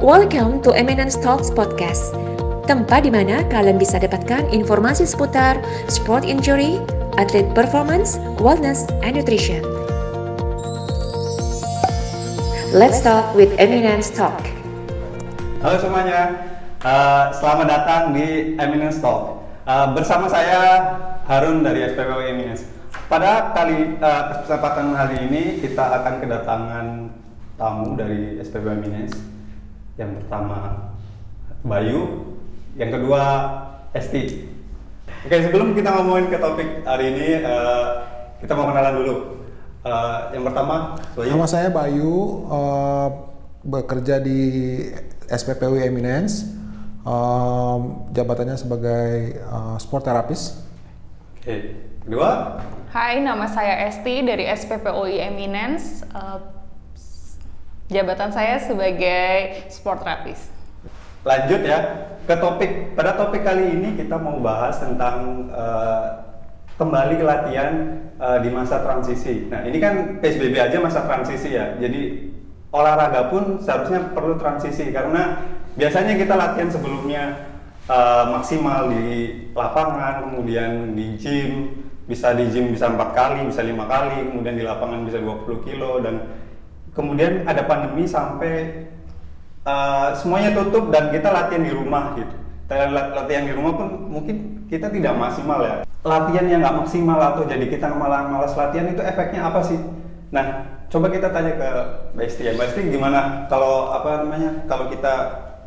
Welcome 0.00 0.64
to 0.64 0.72
Eminence 0.72 1.12
Talks 1.12 1.52
Podcast, 1.52 2.16
tempat 2.64 3.04
di 3.04 3.12
mana 3.12 3.44
kalian 3.52 3.76
bisa 3.76 4.00
dapatkan 4.00 4.48
informasi 4.48 5.04
seputar 5.04 5.60
sport 5.92 6.24
injury, 6.24 6.80
atlet 7.20 7.44
performance, 7.52 8.16
wellness, 8.40 8.88
and 9.04 9.20
nutrition. 9.20 9.60
Let's 12.72 13.04
talk 13.04 13.36
with 13.36 13.52
Eminence 13.60 14.08
Talk. 14.08 14.40
Halo 15.60 15.76
semuanya, 15.76 16.48
uh, 16.80 17.36
selamat 17.36 17.66
datang 17.68 18.02
di 18.16 18.56
Eminence 18.56 19.04
Talk. 19.04 19.44
Uh, 19.68 19.92
bersama 19.92 20.32
saya 20.32 20.96
Harun 21.28 21.60
dari 21.60 21.84
SPPW 21.84 22.24
Eminence. 22.24 22.64
Pada 23.04 23.52
kali 23.52 24.00
uh, 24.00 24.48
kesempatan 24.48 24.96
hari 24.96 25.28
ini 25.28 25.60
kita 25.60 26.00
akan 26.00 26.24
kedatangan 26.24 26.86
tamu 27.60 28.00
dari 28.00 28.40
SPPW 28.40 28.80
Eminence. 28.80 29.29
Yang 30.00 30.24
pertama 30.24 30.88
Bayu, 31.60 32.32
yang 32.80 32.88
kedua 32.88 33.22
Esti. 33.92 34.48
Oke, 35.28 35.36
sebelum 35.44 35.76
kita 35.76 35.92
ngomongin 35.92 36.32
ke 36.32 36.40
topik 36.40 36.88
hari 36.88 37.12
ini, 37.12 37.44
uh, 37.44 38.00
kita 38.40 38.56
mau 38.56 38.72
kenalan 38.72 38.96
dulu. 38.96 39.14
Uh, 39.84 40.32
yang 40.32 40.48
pertama, 40.48 40.96
Bayu. 41.12 41.28
Nama 41.36 41.44
saya 41.44 41.68
Bayu, 41.68 42.48
uh, 42.48 43.08
bekerja 43.60 44.16
di 44.24 44.40
SPPW 45.28 45.84
Eminence, 45.84 46.48
um, 47.04 48.08
jabatannya 48.16 48.56
sebagai 48.56 49.36
uh, 49.44 49.76
sport 49.76 50.08
therapist. 50.08 50.64
Oke, 51.36 51.76
kedua, 52.08 52.56
Hai, 52.90 53.22
nama 53.22 53.46
saya 53.46 53.86
Esti 53.86 54.18
dari 54.26 54.50
SPPOI 54.50 55.30
Eminence. 55.30 56.02
Uh, 56.10 56.59
jabatan 57.90 58.30
saya 58.30 58.62
sebagai 58.62 59.66
sport 59.68 60.06
therapist. 60.06 60.54
lanjut 61.20 61.60
ya 61.60 62.08
ke 62.24 62.32
topik. 62.38 62.96
Pada 62.96 63.12
topik 63.12 63.44
kali 63.44 63.76
ini 63.76 63.98
kita 63.98 64.16
mau 64.16 64.40
bahas 64.40 64.80
tentang 64.80 65.50
uh, 65.52 66.30
kembali 66.80 67.20
ke 67.20 67.24
latihan 67.28 67.72
uh, 68.16 68.40
di 68.40 68.48
masa 68.48 68.80
transisi. 68.80 69.50
Nah, 69.52 69.68
ini 69.68 69.76
kan 69.76 70.16
PSBB 70.24 70.56
aja 70.56 70.80
masa 70.80 71.04
transisi 71.04 71.52
ya. 71.52 71.76
Jadi 71.76 72.32
olahraga 72.72 73.28
pun 73.28 73.60
seharusnya 73.60 74.16
perlu 74.16 74.40
transisi 74.40 74.88
karena 74.88 75.44
biasanya 75.76 76.16
kita 76.16 76.34
latihan 76.40 76.70
sebelumnya 76.72 77.22
uh, 77.84 78.32
maksimal 78.32 78.88
di 78.88 79.04
lapangan, 79.52 80.24
kemudian 80.24 80.96
di 80.96 81.20
gym, 81.20 81.84
bisa 82.08 82.32
di 82.32 82.48
gym 82.48 82.72
bisa 82.72 82.88
empat 82.88 83.12
kali, 83.12 83.44
bisa 83.44 83.60
lima 83.60 83.84
kali, 83.84 84.24
kemudian 84.30 84.56
di 84.56 84.64
lapangan 84.64 85.04
bisa 85.04 85.20
20 85.20 85.66
kilo 85.68 86.00
dan 86.00 86.48
kemudian 86.94 87.46
ada 87.46 87.62
pandemi 87.66 88.04
sampai 88.06 88.86
uh, 89.64 90.14
semuanya 90.18 90.54
tutup 90.56 90.90
dan 90.90 91.10
kita 91.14 91.28
latihan 91.30 91.64
di 91.64 91.72
rumah 91.72 92.14
gitu. 92.18 92.34
Latihan 92.70 93.50
di 93.50 93.52
rumah 93.54 93.72
pun 93.74 93.88
mungkin 94.06 94.66
kita 94.70 94.86
tidak 94.94 95.18
maksimal 95.18 95.58
ya. 95.66 95.76
Latihan 96.06 96.46
yang 96.46 96.62
nggak 96.62 96.86
maksimal 96.86 97.18
atau 97.18 97.42
jadi 97.42 97.66
kita 97.66 97.90
malah 97.90 98.30
malas 98.30 98.54
latihan 98.54 98.86
itu 98.86 99.02
efeknya 99.02 99.50
apa 99.50 99.60
sih? 99.66 99.78
Nah, 100.30 100.78
coba 100.86 101.10
kita 101.10 101.34
tanya 101.34 101.58
ke 101.58 101.68
Mbak 102.14 102.24
Esti 102.30 102.42
ya. 102.46 102.52
Mbak 102.54 102.66
Esti 102.70 102.80
gimana 102.94 103.50
kalau 103.50 103.90
apa 103.90 104.22
namanya 104.22 104.62
kalau 104.70 104.86
kita 104.86 105.14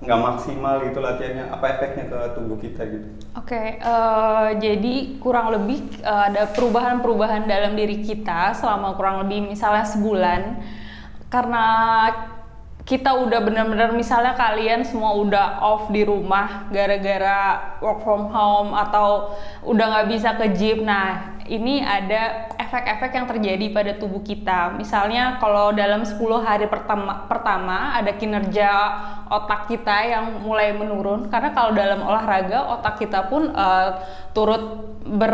nggak 0.03 0.19
maksimal 0.19 0.83
gitu 0.83 0.99
latihannya, 0.99 1.47
apa 1.47 1.65
efeknya 1.79 2.03
ke 2.11 2.19
tubuh 2.35 2.57
kita 2.59 2.81
gitu? 2.91 3.07
Oke, 3.39 3.79
eh, 3.79 4.49
jadi 4.59 4.95
kurang 5.23 5.55
lebih 5.55 5.79
eh, 6.03 6.23
ada 6.31 6.47
perubahan-perubahan 6.51 7.47
dalam 7.47 7.75
diri 7.75 8.03
kita 8.03 8.51
selama 8.55 8.95
kurang 8.99 9.23
lebih 9.27 9.55
misalnya 9.55 9.87
sebulan 9.87 10.41
karena 11.33 11.65
kita 12.83 13.15
udah 13.15 13.39
benar-benar 13.39 13.95
misalnya 13.95 14.35
kalian 14.35 14.83
semua 14.83 15.15
udah 15.15 15.63
off 15.63 15.87
di 15.87 16.03
rumah 16.03 16.67
gara-gara 16.67 17.73
work 17.79 18.03
from 18.03 18.27
home 18.27 18.75
atau 18.75 19.31
udah 19.63 19.85
nggak 19.87 20.07
bisa 20.11 20.35
ke 20.35 20.51
gym. 20.51 20.83
Nah, 20.83 21.39
ini 21.47 21.79
ada 21.79 22.51
efek-efek 22.59 23.15
yang 23.15 23.27
terjadi 23.31 23.65
pada 23.71 23.91
tubuh 23.95 24.19
kita. 24.19 24.75
Misalnya 24.75 25.39
kalau 25.39 25.71
dalam 25.71 26.03
10 26.03 26.19
hari 26.43 26.67
pertama 26.67 27.23
pertama 27.31 27.95
ada 27.95 28.11
kinerja 28.19 28.69
otak 29.31 29.71
kita 29.71 30.03
yang 30.03 30.43
mulai 30.43 30.75
menurun 30.75 31.31
karena 31.31 31.55
kalau 31.55 31.71
dalam 31.71 32.03
olahraga 32.03 32.67
otak 32.67 32.99
kita 32.99 33.31
pun 33.31 33.47
eh, 33.47 33.89
turut 34.35 34.91
ber 35.07 35.33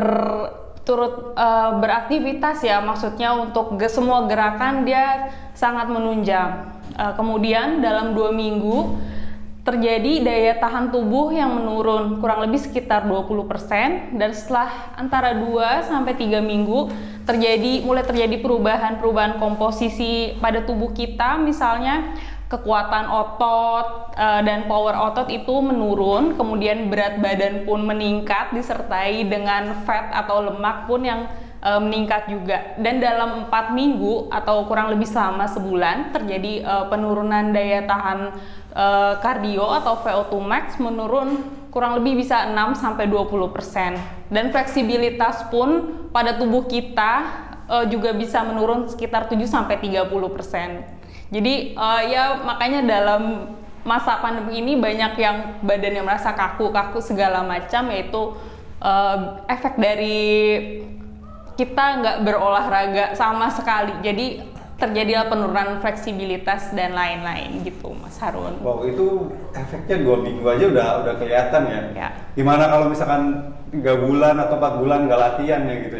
turut 0.89 1.38
eh, 1.38 1.72
beraktivitas 1.77 2.66
ya 2.66 2.81
maksudnya 2.81 3.38
untuk 3.38 3.77
ge- 3.77 3.94
semua 3.94 4.25
gerakan 4.25 4.89
dia 4.89 5.29
sangat 5.53 5.85
menunjang. 5.85 6.73
Eh, 6.97 7.13
kemudian 7.13 7.77
dalam 7.85 8.17
dua 8.17 8.33
minggu 8.33 8.97
terjadi 9.61 10.25
daya 10.25 10.53
tahan 10.57 10.89
tubuh 10.89 11.29
yang 11.29 11.53
menurun 11.53 12.17
kurang 12.17 12.41
lebih 12.41 12.57
sekitar 12.57 13.05
20% 13.05 14.17
dan 14.17 14.33
setelah 14.33 14.97
antara 14.97 15.38
2 15.38 15.85
sampai 15.85 16.17
3 16.17 16.41
minggu 16.41 16.89
terjadi 17.27 17.85
mulai 17.85 18.01
terjadi 18.01 18.41
perubahan-perubahan 18.41 19.38
komposisi 19.38 20.33
pada 20.41 20.66
tubuh 20.66 20.89
kita 20.89 21.38
misalnya 21.38 22.17
kekuatan 22.49 23.05
otot 23.05 24.17
eh, 24.17 24.41
dan 24.41 24.65
power 24.65 24.97
otot 24.97 25.29
itu 25.29 25.53
menurun 25.61 26.33
kemudian 26.33 26.89
berat 26.89 27.21
badan 27.21 27.63
pun 27.63 27.85
meningkat 27.85 28.49
disertai 28.57 29.21
dengan 29.29 29.85
fat 29.85 30.09
atau 30.09 30.41
lemak 30.49 30.89
pun 30.89 31.05
yang 31.05 31.29
eh, 31.61 31.77
meningkat 31.77 32.25
juga 32.25 32.73
dan 32.81 32.97
dalam 32.97 33.45
empat 33.45 33.77
minggu 33.77 34.33
atau 34.33 34.65
kurang 34.65 34.89
lebih 34.89 35.05
selama 35.05 35.45
sebulan 35.45 36.09
terjadi 36.09 36.53
eh, 36.65 36.85
penurunan 36.89 37.53
daya 37.53 37.85
tahan 37.85 38.21
kardio 39.19 39.65
atau 39.81 39.97
VO2 39.97 40.33
max 40.45 40.77
menurun 40.77 41.41
kurang 41.73 41.97
lebih 41.97 42.21
bisa 42.21 42.53
6 42.53 42.77
sampai 42.77 43.09
20% 43.09 44.29
dan 44.29 44.45
fleksibilitas 44.53 45.49
pun 45.49 45.89
pada 46.13 46.38
tubuh 46.38 46.69
kita 46.69 47.49
juga 47.89 48.13
bisa 48.13 48.45
menurun 48.45 48.85
sekitar 48.85 49.25
7 49.25 49.41
sampai 49.49 49.81
30%. 49.81 50.98
Jadi 51.29 51.78
eh, 51.78 52.01
ya 52.09 52.41
makanya 52.41 52.81
dalam 52.85 53.53
masa 53.85 54.19
pandemi 54.19 54.59
ini 54.59 54.75
banyak 54.75 55.13
yang 55.17 55.38
badannya 55.63 56.03
merasa 56.03 56.35
kaku-kaku 56.35 57.00
segala 57.00 57.45
macam 57.45 57.90
yaitu 57.94 58.34
eh, 58.81 59.17
efek 59.50 59.78
dari 59.78 60.19
kita 61.53 61.85
nggak 62.01 62.18
berolahraga 62.25 63.06
sama 63.13 63.51
sekali. 63.51 63.94
Jadi 64.01 64.41
terjadilah 64.79 65.28
penurunan 65.28 65.84
fleksibilitas 65.84 66.72
dan 66.72 66.95
lain-lain 66.95 67.68
gitu, 67.68 67.91
Mas 68.00 68.16
Harun. 68.23 68.63
Wow 68.63 68.88
itu 68.88 69.28
efeknya 69.51 70.00
dua 70.00 70.23
minggu 70.23 70.47
aja 70.47 70.66
udah 70.72 70.88
udah 71.03 71.13
kelihatan 71.19 71.62
ya. 71.68 71.81
Ya. 71.94 72.09
Gimana 72.34 72.72
kalau 72.72 72.88
misalkan 72.88 73.53
tiga 73.75 74.00
bulan 74.00 74.39
atau 74.39 74.56
empat 74.56 74.73
bulan 74.79 75.00
nggak 75.06 75.19
latihan 75.19 75.68
ya 75.68 75.75
gitu? 75.84 75.97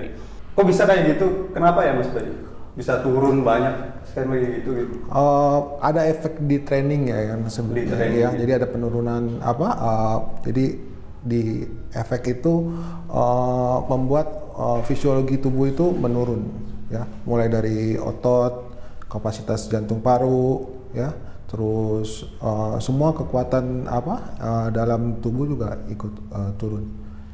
Kok 0.56 0.66
bisa 0.66 0.88
kayak 0.88 1.16
gitu? 1.16 1.52
Kenapa 1.52 1.84
ya 1.84 1.92
Mas 1.92 2.08
Bayu? 2.10 2.34
Bisa 2.80 3.04
turun 3.04 3.44
banyak 3.44 3.99
gitu 4.28 4.70
gitu. 4.76 4.94
Uh, 5.08 5.80
ada 5.80 6.04
efek 6.10 6.42
di 6.44 6.60
training 6.66 7.14
ya 7.14 7.36
kan 7.36 7.40
sebenarnya 7.48 8.10
ya. 8.12 8.30
Jadi 8.36 8.52
ada 8.56 8.68
penurunan 8.68 9.40
apa? 9.40 9.68
uh, 9.80 10.20
jadi 10.44 10.76
di 11.20 11.68
efek 11.92 12.40
itu 12.40 12.72
uh, 13.12 13.84
membuat 13.92 14.28
uh, 14.56 14.80
fisiologi 14.88 15.36
tubuh 15.36 15.68
itu 15.68 15.92
menurun 15.92 16.48
ya, 16.88 17.04
mulai 17.28 17.52
dari 17.52 18.00
otot, 18.00 18.72
kapasitas 19.12 19.68
jantung 19.68 20.00
paru 20.00 20.64
ya, 20.96 21.12
terus 21.52 22.24
uh, 22.40 22.80
semua 22.80 23.12
kekuatan 23.12 23.86
apa 23.92 24.16
uh, 24.40 24.68
dalam 24.72 25.20
tubuh 25.20 25.46
juga 25.46 25.76
ikut 25.92 26.14
uh, 26.32 26.52
turun. 26.56 26.88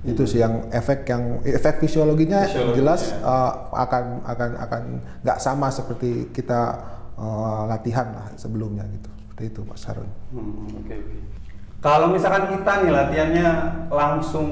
Itu 0.06 0.24
sih 0.30 0.40
yang 0.40 0.70
efek 0.70 1.10
yang 1.10 1.42
efek 1.42 1.82
fisiologinya 1.82 2.46
Fisiologinya. 2.46 2.78
jelas 2.78 3.02
uh, 3.26 3.74
akan 3.74 4.22
akan 4.22 4.50
akan 4.62 4.84
nggak 5.26 5.40
sama 5.42 5.74
seperti 5.74 6.30
kita 6.30 6.78
uh, 7.18 7.66
latihan 7.66 8.14
lah 8.14 8.30
sebelumnya 8.38 8.86
gitu 8.94 9.10
seperti 9.26 9.44
itu 9.50 9.62
Mas 9.66 9.84
Harun. 9.90 10.10
Hmm. 10.32 10.70
Kalau 11.86 12.10
misalkan 12.10 12.50
kita 12.50 12.82
nih 12.82 12.92
latihannya 12.94 13.48
langsung 13.94 14.48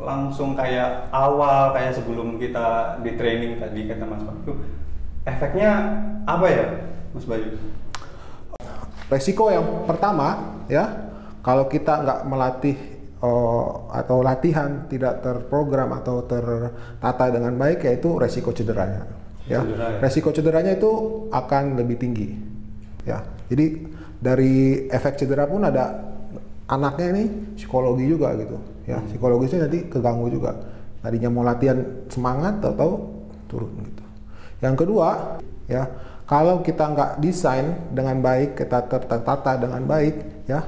langsung 0.00 0.56
kayak 0.56 1.08
awal 1.12 1.76
kayak 1.76 1.92
sebelum 1.92 2.40
kita 2.40 2.96
di 3.04 3.12
training 3.16 3.60
tadi 3.60 3.84
kata 3.84 4.08
Mas 4.08 4.24
Bayu, 4.24 4.52
efeknya 5.28 5.70
apa 6.24 6.46
ya 6.48 6.64
Mas 7.12 7.28
Bayu? 7.28 7.60
Resiko 9.08 9.48
yang 9.52 9.84
pertama 9.84 10.56
ya 10.68 11.12
kalau 11.44 11.68
kita 11.68 12.04
nggak 12.04 12.20
melatih 12.28 12.76
uh, 13.22 13.90
atau 13.90 14.22
latihan 14.22 14.86
tidak 14.86 15.22
terprogram 15.22 15.94
atau 15.98 16.22
tertata 16.26 17.24
dengan 17.30 17.54
baik 17.58 17.84
yaitu 17.86 18.18
resiko 18.18 18.54
cederanya. 18.54 19.06
Ya, 19.48 19.64
Cedera 19.64 19.86
ya. 19.96 19.98
resiko 20.04 20.28
cederanya 20.28 20.72
itu 20.76 20.92
akan 21.32 21.80
lebih 21.80 21.96
tinggi. 21.96 22.28
Ya, 23.08 23.24
jadi 23.48 23.80
dari 24.20 24.86
efek 24.92 25.16
cedera 25.16 25.48
pun 25.48 25.64
ada 25.64 26.12
anaknya 26.68 27.16
ini 27.16 27.24
psikologi 27.56 28.04
juga 28.04 28.36
gitu. 28.36 28.60
Ya, 28.84 29.00
psikologisnya 29.08 29.64
nanti 29.64 29.88
keganggu 29.88 30.28
juga. 30.28 30.52
Tadinya 31.00 31.30
mau 31.32 31.46
latihan 31.46 31.80
semangat 32.12 32.60
atau 32.60 33.08
turun 33.48 33.72
gitu. 33.80 34.04
Yang 34.60 34.84
kedua, 34.84 35.40
ya 35.70 35.88
kalau 36.28 36.60
kita 36.60 36.84
nggak 36.92 37.10
desain 37.24 37.88
dengan 37.88 38.20
baik, 38.20 38.58
kita 38.58 38.84
tertata 38.84 39.56
dengan 39.56 39.80
baik, 39.88 40.44
ya, 40.44 40.60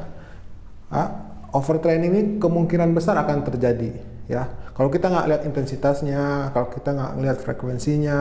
ah, 0.89 1.30
overtraining 1.51 2.13
ini 2.13 2.23
kemungkinan 2.39 2.95
besar 2.95 3.19
akan 3.21 3.47
terjadi, 3.47 3.91
ya. 4.31 4.49
Kalau 4.75 4.89
kita 4.89 5.13
nggak 5.13 5.27
lihat 5.29 5.43
intensitasnya, 5.45 6.55
kalau 6.57 6.69
kita 6.73 6.91
nggak 6.97 7.13
lihat 7.21 7.39
frekuensinya, 7.43 8.19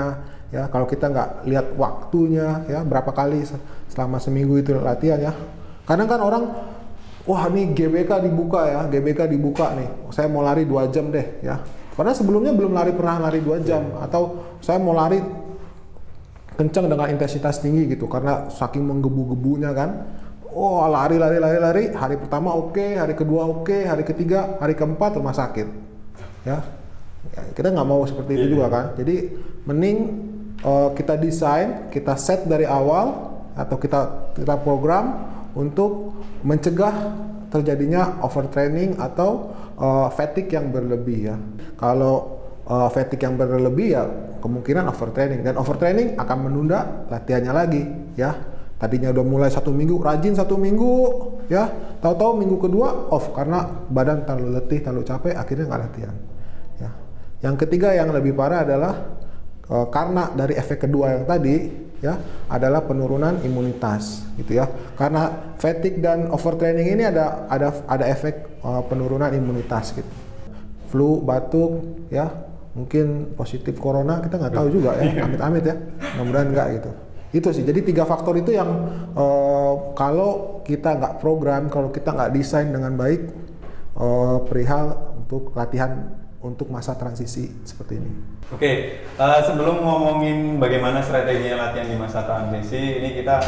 ya, 0.52 0.68
kalau 0.68 0.90
kita 0.90 1.08
nggak 1.08 1.30
lihat 1.48 1.68
waktunya, 1.78 2.68
ya, 2.68 2.84
berapa 2.84 3.14
kali 3.14 3.46
selama 3.88 4.20
seminggu 4.20 4.60
itu 4.60 4.76
latihan, 4.76 5.22
ya. 5.22 5.34
Kadang 5.88 6.10
kan 6.10 6.20
orang, 6.20 6.44
wah 7.24 7.48
nih 7.48 7.72
GBK 7.72 8.28
dibuka 8.28 8.68
ya, 8.68 8.80
GBK 8.90 9.30
dibuka 9.30 9.72
nih, 9.78 9.88
saya 10.12 10.28
mau 10.28 10.44
lari 10.44 10.68
dua 10.68 10.90
jam 10.92 11.08
deh, 11.14 11.40
ya. 11.46 11.62
Karena 11.96 12.12
sebelumnya 12.16 12.52
belum 12.52 12.76
lari 12.76 12.92
pernah 12.92 13.30
lari 13.30 13.40
dua 13.40 13.62
jam, 13.64 13.96
atau 14.02 14.56
saya 14.60 14.82
mau 14.82 14.92
lari 14.98 15.22
kencang 16.60 16.92
dengan 16.92 17.08
intensitas 17.08 17.64
tinggi 17.64 17.88
gitu 17.88 18.12
karena 18.12 18.52
saking 18.52 18.84
menggebu-gebunya 18.84 19.72
kan 19.72 20.19
oh 20.54 20.86
lari 20.90 21.18
lari 21.22 21.38
lari 21.38 21.60
lari. 21.60 21.84
Hari 21.94 22.16
pertama 22.18 22.54
oke 22.54 22.76
okay, 22.78 22.98
hari 22.98 23.14
kedua 23.14 23.46
oke 23.46 23.70
okay, 23.70 23.82
hari 23.86 24.04
ketiga 24.06 24.58
hari 24.62 24.74
keempat 24.74 25.18
rumah 25.18 25.36
sakit. 25.36 25.68
Ya, 26.48 26.64
ya 27.36 27.42
kita 27.54 27.74
nggak 27.74 27.88
mau 27.88 28.02
seperti 28.08 28.32
itu 28.40 28.46
iya. 28.48 28.54
juga 28.54 28.66
kan. 28.70 28.86
Jadi 28.98 29.16
mending 29.68 29.98
uh, 30.64 30.90
kita 30.96 31.20
desain 31.20 31.92
kita 31.94 32.16
set 32.16 32.48
dari 32.50 32.66
awal 32.66 33.32
atau 33.54 33.76
kita 33.76 34.32
kita 34.38 34.56
program 34.64 35.28
untuk 35.54 36.16
mencegah 36.46 36.94
terjadinya 37.50 38.22
overtraining 38.22 38.96
atau 39.02 39.52
uh, 39.76 40.08
fatigue 40.14 40.54
yang 40.54 40.70
berlebih 40.70 41.34
ya. 41.34 41.38
Kalau 41.76 42.40
uh, 42.70 42.88
fatigue 42.94 43.26
yang 43.26 43.36
berlebih 43.36 43.88
ya 43.98 44.04
kemungkinan 44.40 44.88
overtraining. 44.88 45.42
Dan 45.42 45.58
overtraining 45.58 46.16
akan 46.16 46.38
menunda 46.40 47.10
latihannya 47.10 47.54
lagi 47.54 47.84
ya 48.16 48.59
tadinya 48.80 49.12
udah 49.12 49.26
mulai 49.28 49.50
satu 49.52 49.76
minggu 49.76 50.00
rajin 50.00 50.34
satu 50.34 50.56
minggu 50.56 50.92
ya. 51.52 51.68
Tahu-tahu 52.00 52.40
minggu 52.40 52.58
kedua 52.64 53.12
off 53.12 53.36
karena 53.36 53.68
badan 53.92 54.24
terlalu 54.24 54.56
letih 54.56 54.80
terlalu 54.80 55.04
capek 55.04 55.36
akhirnya 55.36 55.66
nggak 55.68 55.82
latihan 55.84 56.16
ya. 56.80 56.90
Yang 57.44 57.56
ketiga 57.68 57.92
yang 57.92 58.10
lebih 58.16 58.32
parah 58.32 58.64
adalah 58.64 59.20
uh, 59.68 59.88
karena 59.92 60.32
dari 60.32 60.56
efek 60.56 60.88
kedua 60.88 61.20
yang 61.20 61.28
tadi 61.28 61.56
ya 62.00 62.16
adalah 62.48 62.88
penurunan 62.88 63.44
imunitas 63.44 64.24
gitu 64.40 64.56
ya. 64.56 64.66
Karena 64.96 65.52
fatigue 65.60 66.00
dan 66.00 66.32
overtraining 66.32 66.96
ini 66.96 67.04
ada 67.04 67.52
ada 67.52 67.76
ada 67.84 68.08
efek 68.08 68.64
uh, 68.64 68.80
penurunan 68.88 69.28
imunitas 69.36 69.92
gitu. 69.92 70.14
Flu 70.88 71.20
batuk 71.20 72.08
ya. 72.08 72.48
Mungkin 72.70 73.36
positif 73.36 73.76
corona 73.76 74.24
kita 74.24 74.40
nggak 74.40 74.56
tahu 74.56 74.68
juga 74.72 74.96
ya. 74.96 75.04
Iya. 75.04 75.22
amit-amit 75.28 75.64
ya. 75.68 75.76
Mudah-mudahan 76.16 76.48
nggak 76.56 76.68
gitu 76.80 77.09
itu 77.30 77.46
sih 77.54 77.62
jadi 77.62 77.86
tiga 77.86 78.04
faktor 78.10 78.34
itu 78.42 78.58
yang 78.58 78.70
uh, 79.14 79.94
kalau 79.94 80.62
kita 80.66 80.98
nggak 80.98 81.14
program 81.22 81.70
kalau 81.70 81.94
kita 81.94 82.10
nggak 82.10 82.34
desain 82.34 82.74
dengan 82.74 82.98
baik 82.98 83.30
uh, 83.98 84.42
perihal 84.50 85.14
untuk 85.22 85.54
latihan 85.54 86.10
untuk 86.40 86.72
masa 86.72 86.96
transisi 86.96 87.52
seperti 87.68 88.00
ini. 88.00 88.12
Oke, 88.50 88.56
okay. 88.56 88.76
uh, 89.20 89.44
sebelum 89.44 89.84
ngomongin 89.84 90.56
bagaimana 90.56 91.04
strategi 91.04 91.52
latihan 91.52 91.92
di 91.92 92.00
masa 92.00 92.24
transisi, 92.24 92.80
ini 93.04 93.12
kita 93.20 93.44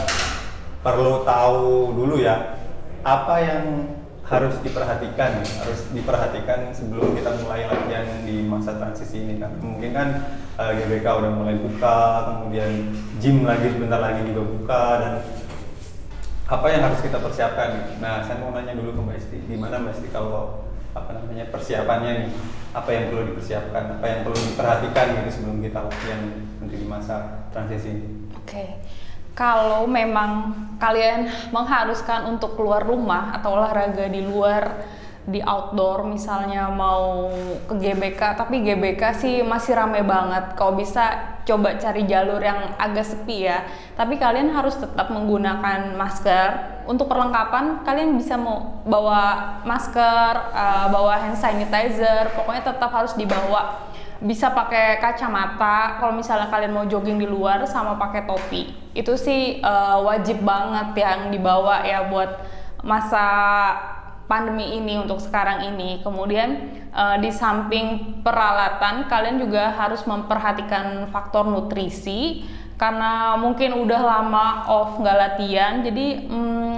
perlu 0.84 1.24
tahu 1.24 1.96
dulu 1.96 2.20
ya 2.20 2.60
apa 3.02 3.36
yang 3.42 3.64
harus 4.32 4.56
diperhatikan 4.64 5.44
harus 5.44 5.92
diperhatikan 5.92 6.72
sebelum 6.72 7.12
kita 7.20 7.36
mulai 7.44 7.68
latihan 7.68 8.08
di 8.24 8.48
masa 8.48 8.80
transisi 8.80 9.28
ini 9.28 9.36
kan. 9.44 9.52
Mungkin 9.60 9.92
kan 9.92 10.08
uh, 10.56 10.72
GBK 10.72 11.04
udah 11.04 11.32
mulai 11.36 11.60
buka 11.60 12.00
kemudian 12.32 12.96
gym 13.20 13.44
lagi 13.44 13.76
sebentar 13.76 14.00
lagi 14.00 14.24
juga 14.32 14.44
buka 14.48 14.84
dan 15.04 15.14
apa 16.48 16.66
yang 16.72 16.82
harus 16.88 17.04
kita 17.04 17.20
persiapkan? 17.20 18.00
Nah 18.00 18.24
saya 18.24 18.40
mau 18.40 18.56
nanya 18.56 18.72
dulu 18.72 18.96
ke 18.96 19.02
Mbak 19.04 19.18
Esti 19.20 19.38
gimana 19.52 19.84
Mbak 19.84 20.00
Esti 20.00 20.08
kalau 20.16 20.64
apa 20.96 21.12
namanya 21.12 21.52
persiapannya 21.52 22.12
nih? 22.24 22.30
Apa 22.72 22.88
yang 22.88 23.12
perlu 23.12 23.36
dipersiapkan? 23.36 24.00
Apa 24.00 24.06
yang 24.08 24.20
perlu 24.24 24.40
diperhatikan 24.40 25.06
gitu 25.20 25.30
sebelum 25.44 25.60
kita 25.60 25.80
latihan 25.84 26.22
untuk 26.64 26.80
di 26.80 26.88
masa 26.88 27.48
transisi 27.52 28.00
oke. 28.32 28.48
okay 28.48 28.80
kalau 29.32 29.88
memang 29.88 30.52
kalian 30.76 31.30
mengharuskan 31.56 32.28
untuk 32.36 32.60
keluar 32.60 32.84
rumah 32.84 33.32
atau 33.38 33.56
olahraga 33.56 34.12
di 34.12 34.22
luar 34.26 34.84
di 35.22 35.38
outdoor 35.38 36.10
misalnya 36.10 36.66
mau 36.74 37.30
ke 37.70 37.78
GBK 37.78 38.22
tapi 38.34 38.66
GBK 38.66 39.02
sih 39.14 39.36
masih 39.46 39.78
rame 39.78 40.02
banget. 40.02 40.58
Kalau 40.58 40.74
bisa 40.74 41.38
coba 41.46 41.78
cari 41.78 42.10
jalur 42.10 42.42
yang 42.42 42.74
agak 42.82 43.06
sepi 43.06 43.46
ya. 43.46 43.62
Tapi 43.94 44.18
kalian 44.18 44.50
harus 44.50 44.82
tetap 44.82 45.14
menggunakan 45.14 45.94
masker. 45.94 46.82
Untuk 46.90 47.06
perlengkapan 47.06 47.86
kalian 47.86 48.18
bisa 48.18 48.34
mau 48.36 48.82
bawa 48.82 49.62
masker 49.62 50.34
uh, 50.52 50.90
bawa 50.90 51.22
hand 51.22 51.38
sanitizer 51.38 52.34
pokoknya 52.34 52.74
tetap 52.74 52.90
harus 52.90 53.14
dibawa 53.14 53.91
bisa 54.22 54.54
pakai 54.54 55.02
kacamata. 55.02 55.98
Kalau 55.98 56.14
misalnya 56.14 56.48
kalian 56.54 56.74
mau 56.74 56.86
jogging 56.86 57.18
di 57.18 57.26
luar 57.26 57.66
sama 57.66 57.98
pakai 57.98 58.30
topi 58.30 58.82
itu 58.92 59.16
sih 59.16 59.64
uh, 59.64 60.04
wajib 60.04 60.44
banget 60.44 61.00
yang 61.00 61.32
dibawa 61.32 61.80
ya 61.88 62.12
buat 62.12 62.44
masa 62.84 63.26
pandemi 64.28 64.80
ini 64.80 65.00
untuk 65.00 65.20
sekarang 65.20 65.74
ini. 65.76 66.00
Kemudian 66.04 66.80
uh, 66.92 67.18
di 67.20 67.32
samping 67.32 68.20
peralatan 68.24 69.08
kalian 69.08 69.40
juga 69.40 69.72
harus 69.76 70.04
memperhatikan 70.04 71.08
faktor 71.12 71.48
nutrisi. 71.48 72.48
Karena 72.76 73.38
mungkin 73.38 73.78
udah 73.78 74.02
lama 74.02 74.66
off 74.66 74.98
nggak 74.98 75.18
latihan 75.22 75.86
jadi 75.86 76.26
um, 76.34 76.71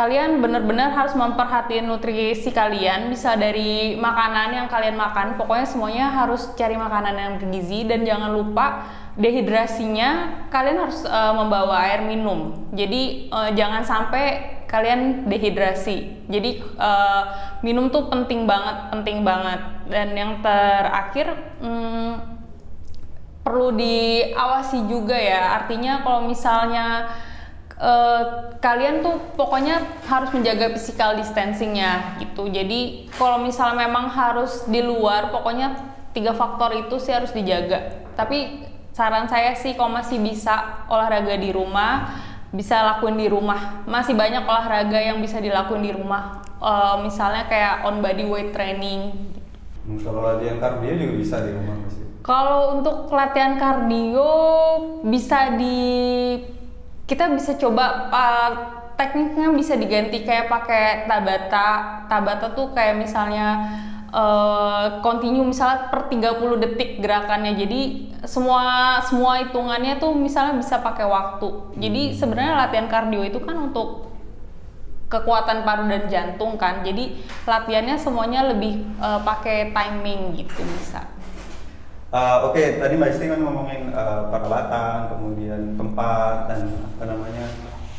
kalian 0.00 0.40
benar-benar 0.40 0.96
harus 0.96 1.12
memperhatikan 1.12 1.84
nutrisi 1.84 2.48
kalian 2.48 3.12
bisa 3.12 3.36
dari 3.36 4.00
makanan 4.00 4.56
yang 4.56 4.66
kalian 4.72 4.96
makan. 4.96 5.36
Pokoknya 5.36 5.68
semuanya 5.68 6.08
harus 6.08 6.48
cari 6.56 6.72
makanan 6.72 7.14
yang 7.20 7.32
bergizi 7.36 7.84
dan 7.84 8.08
jangan 8.08 8.32
lupa 8.32 8.88
dehidrasinya 9.20 10.40
kalian 10.48 10.88
harus 10.88 11.04
uh, 11.04 11.36
membawa 11.36 11.84
air 11.84 12.00
minum. 12.00 12.64
Jadi 12.72 13.28
uh, 13.28 13.52
jangan 13.52 13.84
sampai 13.84 14.24
kalian 14.64 15.28
dehidrasi. 15.28 16.24
Jadi 16.32 16.64
uh, 16.80 17.22
minum 17.60 17.92
tuh 17.92 18.08
penting 18.08 18.48
banget 18.48 18.96
penting 18.96 19.20
banget. 19.20 19.60
Dan 19.84 20.16
yang 20.16 20.40
terakhir 20.40 21.36
hmm, 21.60 22.40
perlu 23.44 23.76
diawasi 23.76 24.88
juga 24.88 25.20
ya. 25.20 25.60
Artinya 25.60 26.00
kalau 26.00 26.24
misalnya 26.24 27.12
uh, 27.80 28.22
kalian 28.60 29.00
tuh 29.00 29.16
pokoknya 29.34 29.80
harus 30.06 30.30
menjaga 30.36 30.76
physical 30.76 31.16
distancingnya 31.16 32.20
gitu. 32.20 32.46
Jadi 32.52 33.08
kalau 33.16 33.40
misalnya 33.40 33.88
memang 33.88 34.12
harus 34.12 34.68
di 34.68 34.84
luar, 34.84 35.32
pokoknya 35.32 35.74
tiga 36.12 36.36
faktor 36.36 36.76
itu 36.76 37.00
sih 37.00 37.16
harus 37.16 37.32
dijaga. 37.32 38.04
Tapi 38.14 38.68
saran 38.92 39.26
saya 39.26 39.56
sih 39.56 39.74
kalau 39.74 39.96
masih 39.96 40.20
bisa 40.20 40.86
olahraga 40.92 41.34
di 41.40 41.50
rumah, 41.50 42.20
bisa 42.52 42.84
lakuin 42.84 43.16
di 43.16 43.26
rumah. 43.32 43.82
Masih 43.88 44.12
banyak 44.12 44.44
olahraga 44.44 45.00
yang 45.00 45.18
bisa 45.24 45.40
dilakuin 45.40 45.82
di 45.82 45.92
rumah. 45.96 46.44
Uh, 46.60 47.00
misalnya 47.00 47.48
kayak 47.48 47.88
on 47.88 48.04
body 48.04 48.28
weight 48.28 48.52
training. 48.52 49.32
Kalau 50.04 50.22
latihan 50.22 50.60
kardio 50.60 50.92
juga 50.92 51.14
bisa 51.16 51.36
di 51.40 51.50
rumah 51.56 51.76
Kalau 52.20 52.78
untuk 52.78 53.08
latihan 53.10 53.56
kardio 53.56 54.30
bisa 55.08 55.56
di 55.56 55.80
kita 57.10 57.26
bisa 57.34 57.58
coba 57.58 58.06
uh, 58.14 58.50
tekniknya 58.94 59.50
bisa 59.50 59.74
diganti. 59.74 60.22
Kayak 60.22 60.46
pakai 60.46 61.10
tabata. 61.10 62.06
Tabata 62.06 62.54
tuh 62.54 62.70
kayak 62.70 63.02
misalnya 63.02 63.66
uh, 64.14 65.02
continue 65.02 65.42
misalnya 65.42 65.90
per 65.90 66.06
30 66.06 66.62
detik 66.62 67.02
gerakannya. 67.02 67.58
Jadi 67.58 67.80
semua 68.22 68.62
semua 69.02 69.42
hitungannya 69.42 69.98
tuh 69.98 70.14
misalnya 70.14 70.62
bisa 70.62 70.78
pakai 70.78 71.10
waktu. 71.10 71.74
Jadi 71.82 72.02
hmm. 72.06 72.14
sebenarnya 72.14 72.54
latihan 72.54 72.86
kardio 72.86 73.26
itu 73.26 73.42
kan 73.42 73.58
untuk 73.58 74.06
kekuatan 75.10 75.66
paru 75.66 75.90
dan 75.90 76.06
jantung 76.06 76.54
kan. 76.54 76.86
Jadi 76.86 77.18
latihannya 77.42 77.98
semuanya 77.98 78.54
lebih 78.54 78.86
uh, 79.02 79.18
pakai 79.26 79.74
timing 79.74 80.38
gitu 80.38 80.62
bisa 80.78 81.19
Uh, 82.10 82.50
Oke, 82.50 82.58
okay, 82.58 82.66
tadi 82.82 82.98
Mbak 82.98 83.10
Isti 83.14 83.30
kan 83.30 83.38
ngomongin 83.38 83.94
uh, 83.94 84.26
peralatan, 84.34 85.14
kemudian 85.14 85.78
tempat 85.78 86.50
dan 86.50 86.66
apa 86.66 87.04
namanya 87.06 87.46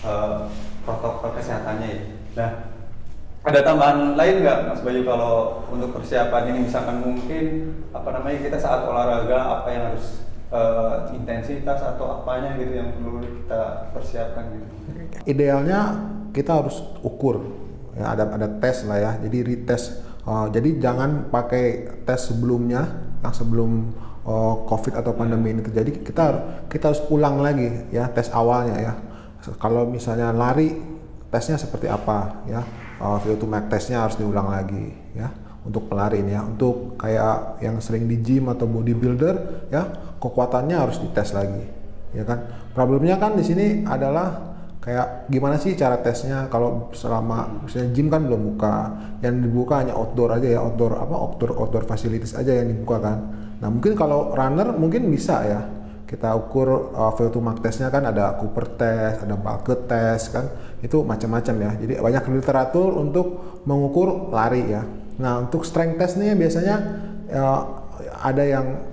uh, 0.04 0.52
protokol 0.84 1.32
kesehatannya 1.40 1.88
ya. 1.88 2.02
Nah, 2.36 2.50
ada 3.48 3.60
tambahan 3.64 4.20
lain 4.20 4.44
nggak 4.44 4.68
Mas 4.68 4.84
Bayu 4.84 5.08
kalau 5.08 5.64
untuk 5.72 5.96
persiapan 5.96 6.52
ini? 6.52 6.68
Misalkan 6.68 7.00
mungkin 7.00 7.72
apa 7.96 8.10
namanya 8.12 8.52
kita 8.52 8.60
saat 8.60 8.84
olahraga 8.84 9.64
apa 9.64 9.68
yang 9.72 9.84
harus 9.96 10.28
uh, 10.52 11.08
intensitas 11.16 11.80
atau 11.80 12.20
apanya 12.20 12.60
gitu 12.60 12.84
yang 12.84 12.92
perlu 13.00 13.24
kita 13.24 13.96
persiapkan 13.96 14.44
gitu? 14.60 14.68
Idealnya 15.24 16.04
kita 16.36 16.60
harus 16.60 16.84
ukur. 17.00 17.48
Ya 17.96 18.12
ada 18.12 18.28
ada 18.28 18.60
tes 18.60 18.84
lah 18.84 19.00
ya. 19.00 19.12
Jadi 19.24 19.56
retest. 19.56 20.04
Uh, 20.28 20.52
jadi 20.52 20.84
jangan 20.84 21.32
pakai 21.32 21.88
tes 22.04 22.28
sebelumnya 22.28 23.08
yang 23.22 23.34
sebelum 23.34 23.94
uh, 24.26 24.66
COVID 24.66 24.98
atau 24.98 25.14
pandemi 25.14 25.54
ini 25.54 25.62
terjadi, 25.62 26.02
kita 26.02 26.26
kita 26.68 26.94
harus 26.94 27.02
ulang 27.14 27.42
lagi 27.42 27.70
ya 27.94 28.10
tes 28.10 28.34
awalnya 28.34 28.78
ya. 28.82 28.94
Kalau 29.58 29.90
misalnya 29.90 30.30
lari, 30.30 30.78
tesnya 31.34 31.58
seperti 31.58 31.90
apa 31.90 32.46
ya? 32.46 32.62
Uh, 33.02 33.18
VO2 33.18 33.44
max 33.50 33.64
tesnya 33.74 34.06
harus 34.06 34.14
diulang 34.22 34.54
lagi 34.54 34.94
ya 35.18 35.34
untuk 35.66 35.90
pelari 35.90 36.22
ini 36.22 36.38
ya. 36.38 36.42
Untuk 36.46 36.98
kayak 36.98 37.62
yang 37.62 37.82
sering 37.82 38.06
di 38.06 38.22
gym 38.22 38.50
atau 38.50 38.70
bodybuilder 38.70 39.70
ya, 39.74 40.16
kekuatannya 40.22 40.78
harus 40.78 41.02
dites 41.02 41.34
lagi 41.34 41.66
ya 42.14 42.28
kan. 42.28 42.70
Problemnya 42.76 43.18
kan 43.18 43.34
di 43.36 43.44
sini 43.44 43.84
adalah 43.88 44.51
kayak 44.82 45.30
gimana 45.30 45.62
sih 45.62 45.78
cara 45.78 46.02
tesnya? 46.02 46.50
Kalau 46.50 46.90
selama 46.92 47.64
misalnya 47.64 47.90
gym 47.94 48.10
kan 48.10 48.26
belum 48.26 48.42
buka 48.54 48.76
yang 49.22 49.38
dibuka 49.40 49.86
hanya 49.86 49.94
outdoor 49.94 50.34
aja 50.36 50.48
ya 50.50 50.60
outdoor 50.60 50.98
apa 50.98 51.16
outdoor 51.16 51.54
outdoor 51.56 51.86
facilities 51.86 52.34
aja 52.34 52.52
yang 52.52 52.74
dibuka 52.74 52.98
kan. 52.98 53.18
Nah 53.62 53.70
mungkin 53.70 53.94
kalau 53.94 54.34
runner 54.34 54.74
mungkin 54.76 55.08
bisa 55.08 55.46
ya. 55.46 55.62
Kita 56.12 56.36
ukur 56.36 56.92
uh, 56.92 57.16
VO2 57.16 57.40
max 57.40 57.58
tesnya 57.64 57.88
kan 57.88 58.04
ada 58.04 58.36
Cooper 58.36 58.76
test 58.76 59.24
ada 59.24 59.40
Balke 59.40 59.88
test 59.88 60.36
kan. 60.36 60.44
Itu 60.84 61.08
macam-macam 61.08 61.56
ya. 61.56 61.72
Jadi 61.80 61.94
banyak 62.04 62.24
literatur 62.36 63.00
untuk 63.00 63.28
mengukur 63.64 64.28
lari 64.34 64.76
ya. 64.76 64.84
Nah 65.22 65.40
untuk 65.40 65.64
strength 65.64 65.96
test 66.02 66.20
nih 66.20 66.36
biasanya 66.36 66.76
uh, 67.32 67.62
ada 68.28 68.44
yang 68.44 68.91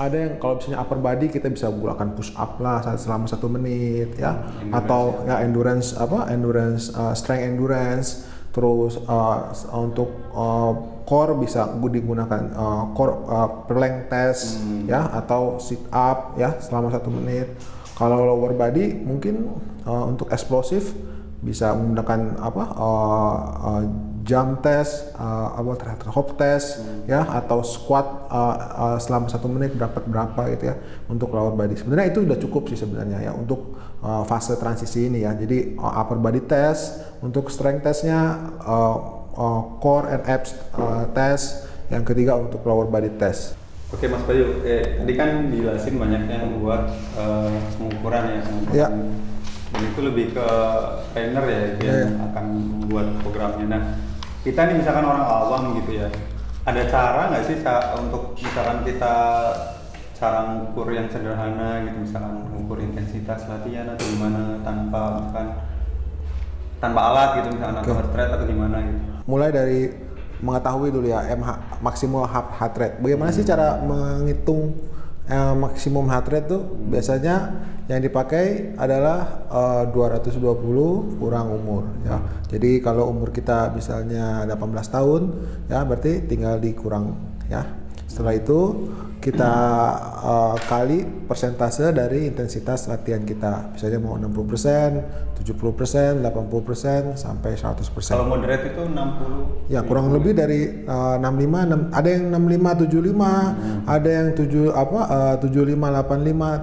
ada 0.00 0.16
yang 0.16 0.40
kalau 0.40 0.56
misalnya 0.56 0.80
upper 0.80 0.98
body 0.98 1.26
kita 1.28 1.52
bisa 1.52 1.68
gunakan 1.68 2.08
push 2.16 2.32
up 2.38 2.56
lah 2.64 2.80
selama 2.96 3.28
satu 3.28 3.48
menit 3.52 4.16
ya 4.16 4.40
endurance, 4.64 4.72
atau 4.72 5.02
ya. 5.28 5.36
ya 5.36 5.44
endurance 5.44 5.88
apa 6.00 6.18
endurance 6.32 6.88
uh, 6.96 7.12
strength 7.12 7.44
endurance 7.44 8.08
terus 8.52 9.00
uh, 9.08 9.48
untuk 9.76 10.12
uh, 10.32 10.72
core 11.08 11.36
bisa 11.40 11.72
digunakan 11.76 12.52
uh, 12.52 12.92
core 12.92 13.16
uh, 13.28 13.48
plank 13.68 14.12
test 14.12 14.60
hmm. 14.60 14.88
ya 14.88 15.08
atau 15.12 15.56
sit 15.56 15.80
up 15.92 16.36
ya 16.36 16.56
selama 16.60 16.92
satu 16.92 17.08
menit 17.08 17.48
kalau 17.96 18.20
lower 18.24 18.52
body 18.56 18.96
mungkin 19.04 19.56
uh, 19.84 20.04
untuk 20.08 20.28
eksplosif 20.32 20.92
bisa 21.42 21.74
menggunakan 21.74 22.38
apa 22.38 22.64
uh, 22.76 23.36
uh, 23.60 23.82
jump 24.22 24.62
test, 24.62 25.10
uh, 25.18 25.58
apa 25.58 25.74
terakhir 25.74 26.08
hop 26.14 26.38
test, 26.38 26.78
hmm. 26.78 27.10
ya 27.10 27.26
atau 27.26 27.66
squat 27.66 28.30
uh, 28.30 28.56
uh, 28.56 28.98
selama 29.02 29.26
satu 29.26 29.50
menit 29.50 29.74
berapa 29.74 29.98
berapa 29.98 30.42
gitu 30.54 30.70
ya 30.70 30.76
untuk 31.10 31.34
lower 31.34 31.52
body. 31.58 31.74
Sebenarnya 31.74 32.14
itu 32.14 32.22
udah 32.22 32.38
cukup 32.38 32.70
sih 32.70 32.78
sebenarnya 32.78 33.30
ya 33.30 33.32
untuk 33.34 33.76
uh, 34.00 34.22
fase 34.22 34.54
transisi 34.56 35.10
ini 35.10 35.26
ya. 35.26 35.34
Jadi 35.34 35.74
uh, 35.74 35.92
upper 36.00 36.22
body 36.22 36.42
test, 36.46 37.02
untuk 37.18 37.50
strength 37.50 37.82
testnya 37.82 38.50
uh, 38.62 38.96
uh, 39.34 39.60
core 39.82 40.14
and 40.14 40.22
abs 40.30 40.54
uh, 40.78 41.10
test, 41.10 41.66
yang 41.90 42.06
ketiga 42.06 42.38
untuk 42.38 42.62
lower 42.62 42.86
body 42.86 43.10
test. 43.18 43.58
Oke 43.92 44.08
Mas 44.08 44.24
Bayu, 44.24 44.64
eh, 44.64 45.04
tadi 45.04 45.12
kan 45.12 45.52
dijelasin 45.52 46.00
banyak 46.00 46.24
yang 46.24 46.64
buat 46.64 46.88
uh, 47.12 47.52
pengukuran 47.76 48.24
ya, 48.24 48.40
pengukuran 48.40 48.72
ya 48.72 48.88
dan 49.72 49.82
itu 49.88 50.00
lebih 50.04 50.26
ke 50.36 50.48
trainer 51.16 51.44
ya 51.48 51.60
yang 51.80 51.80
yeah. 51.80 52.26
akan 52.28 52.44
membuat 52.76 53.06
programnya. 53.24 53.66
Nah, 53.66 53.82
kita 54.42 54.60
nih 54.66 54.76
misalkan 54.82 55.06
orang 55.06 55.22
awam 55.22 55.62
gitu 55.78 56.02
ya. 56.02 56.10
Ada 56.62 56.82
cara 56.90 57.30
nggak 57.30 57.44
sih 57.46 57.56
untuk 57.98 58.34
misalkan 58.38 58.86
kita 58.86 59.14
cara 60.14 60.38
mengukur 60.46 60.86
yang 60.94 61.10
sederhana 61.10 61.82
gitu 61.82 61.98
misalkan 62.06 62.46
mengukur 62.46 62.78
intensitas 62.78 63.50
latihan 63.50 63.90
atau 63.90 64.06
gimana 64.06 64.62
tanpa 64.62 65.18
misalkan 65.18 65.48
tanpa 66.78 67.00
alat 67.10 67.30
gitu 67.42 67.48
misalkan 67.58 67.82
atau 67.82 67.94
heart 67.98 68.14
rate 68.14 68.32
atau 68.34 68.46
gimana 68.46 68.76
gitu? 68.86 68.98
Mulai 69.26 69.50
dari 69.50 69.80
mengetahui 70.42 70.90
dulu 70.90 71.06
ya 71.06 71.22
MH 71.34 71.78
maksimal 71.82 72.26
heart 72.30 72.74
rate. 72.74 72.96
Bagaimana 72.98 73.30
hmm. 73.30 73.38
sih 73.38 73.46
cara 73.46 73.78
menghitung 73.82 74.74
eh, 75.28 75.54
maksimum 75.54 76.06
heart 76.08 76.26
rate 76.30 76.48
tuh 76.50 76.62
hmm. 76.62 76.90
biasanya 76.90 77.36
yang 77.90 78.00
dipakai 78.00 78.74
adalah 78.78 79.46
eh, 79.50 79.84
220 79.90 81.18
kurang 81.18 81.46
umur 81.52 81.84
ya. 82.06 82.18
Jadi 82.48 82.78
kalau 82.80 83.10
umur 83.10 83.34
kita 83.34 83.74
misalnya 83.74 84.46
18 84.46 84.56
tahun 84.88 85.22
ya 85.68 85.82
berarti 85.84 86.24
tinggal 86.26 86.58
dikurang 86.62 87.14
ya. 87.50 87.66
Setelah 88.06 88.36
itu 88.36 88.90
kita 89.22 89.52
uh, 90.18 90.58
kali 90.66 91.06
persentase 91.30 91.94
dari 91.94 92.26
intensitas 92.26 92.90
latihan 92.90 93.22
kita. 93.22 93.70
Misalnya 93.70 94.02
mau 94.02 94.18
60%, 94.18 95.38
70%, 95.38 96.18
80% 96.18 97.14
sampai 97.14 97.54
100%. 97.54 98.18
Kalau 98.18 98.26
moderate 98.26 98.74
itu 98.74 98.82
60. 98.82 99.70
Ya, 99.70 99.86
kurang 99.86 100.10
lebih 100.10 100.34
dari 100.34 100.82
uh, 100.90 101.22
65 101.22 101.94
6, 101.94 101.94
ada 101.94 102.08
yang 102.10 102.24
65 102.34 102.90
75, 102.90 103.14
hmm. 103.14 103.80
ada 103.86 104.10
yang 104.10 104.28
7 104.34 104.74
apa 104.74 104.98
uh, 105.06 105.34
75 105.38 105.70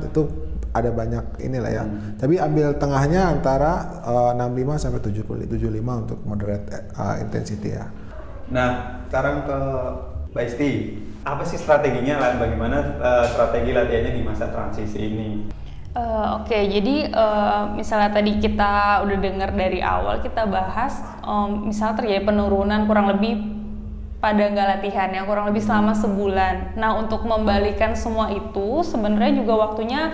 85 0.03 0.11
itu 0.11 0.21
ada 0.69 0.89
banyak 0.91 1.25
inilah 1.39 1.71
ya. 1.71 1.83
Hmm. 1.87 2.19
Tapi 2.19 2.35
ambil 2.43 2.75
tengahnya 2.75 3.21
antara 3.39 4.03
uh, 4.03 4.35
65 4.35 4.83
sampai 4.83 4.99
70 4.99 5.47
75 5.47 6.01
untuk 6.03 6.19
moderate 6.27 6.67
uh, 6.99 7.15
intensity 7.23 7.71
ya. 7.71 7.87
Nah, 8.51 8.99
sekarang 9.07 9.47
ke 9.47 9.59
Mbak 10.33 10.45
Isti 10.45 10.71
apa 11.25 11.43
sih 11.43 11.59
strateginya 11.59 12.21
lah 12.21 12.31
bagaimana 12.39 12.77
uh, 13.01 13.25
strategi 13.27 13.75
latihannya 13.75 14.13
di 14.13 14.23
masa 14.23 14.49
transisi 14.49 14.99
ini 14.99 15.29
Uh, 15.89 16.45
Oke, 16.45 16.53
okay, 16.53 16.69
jadi 16.69 17.09
uh, 17.09 17.73
misalnya 17.73 18.13
tadi 18.13 18.37
kita 18.37 19.01
udah 19.09 19.17
dengar 19.17 19.49
dari 19.57 19.81
awal 19.81 20.21
kita 20.21 20.45
bahas, 20.45 21.01
um, 21.25 21.65
misalnya 21.65 21.97
terjadi 21.97 22.29
penurunan 22.29 22.85
kurang 22.85 23.09
lebih 23.09 23.41
pada 24.21 24.53
nggak 24.53 24.67
latihan 24.77 25.09
yang 25.09 25.25
kurang 25.25 25.49
lebih 25.49 25.65
selama 25.65 25.97
sebulan. 25.97 26.77
Nah 26.77 26.93
untuk 26.93 27.25
membalikan 27.25 27.97
semua 27.97 28.29
itu 28.29 28.85
sebenarnya 28.85 29.41
juga 29.41 29.65
waktunya 29.65 30.13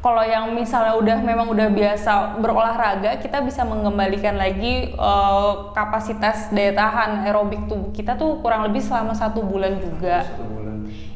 kalau 0.00 0.24
yang 0.24 0.56
misalnya 0.56 0.96
udah 0.96 1.18
memang 1.20 1.48
udah 1.52 1.68
biasa 1.68 2.40
berolahraga 2.40 3.20
kita 3.20 3.44
bisa 3.44 3.64
mengembalikan 3.68 4.40
lagi 4.40 4.96
uh, 4.96 5.72
kapasitas 5.76 6.48
daya 6.52 6.72
tahan 6.72 7.28
aerobik 7.28 7.68
tubuh 7.68 7.92
kita 7.92 8.16
tuh 8.16 8.40
kurang 8.40 8.64
lebih 8.64 8.80
selama 8.80 9.12
satu 9.12 9.44
bulan 9.44 9.76
juga 9.76 10.24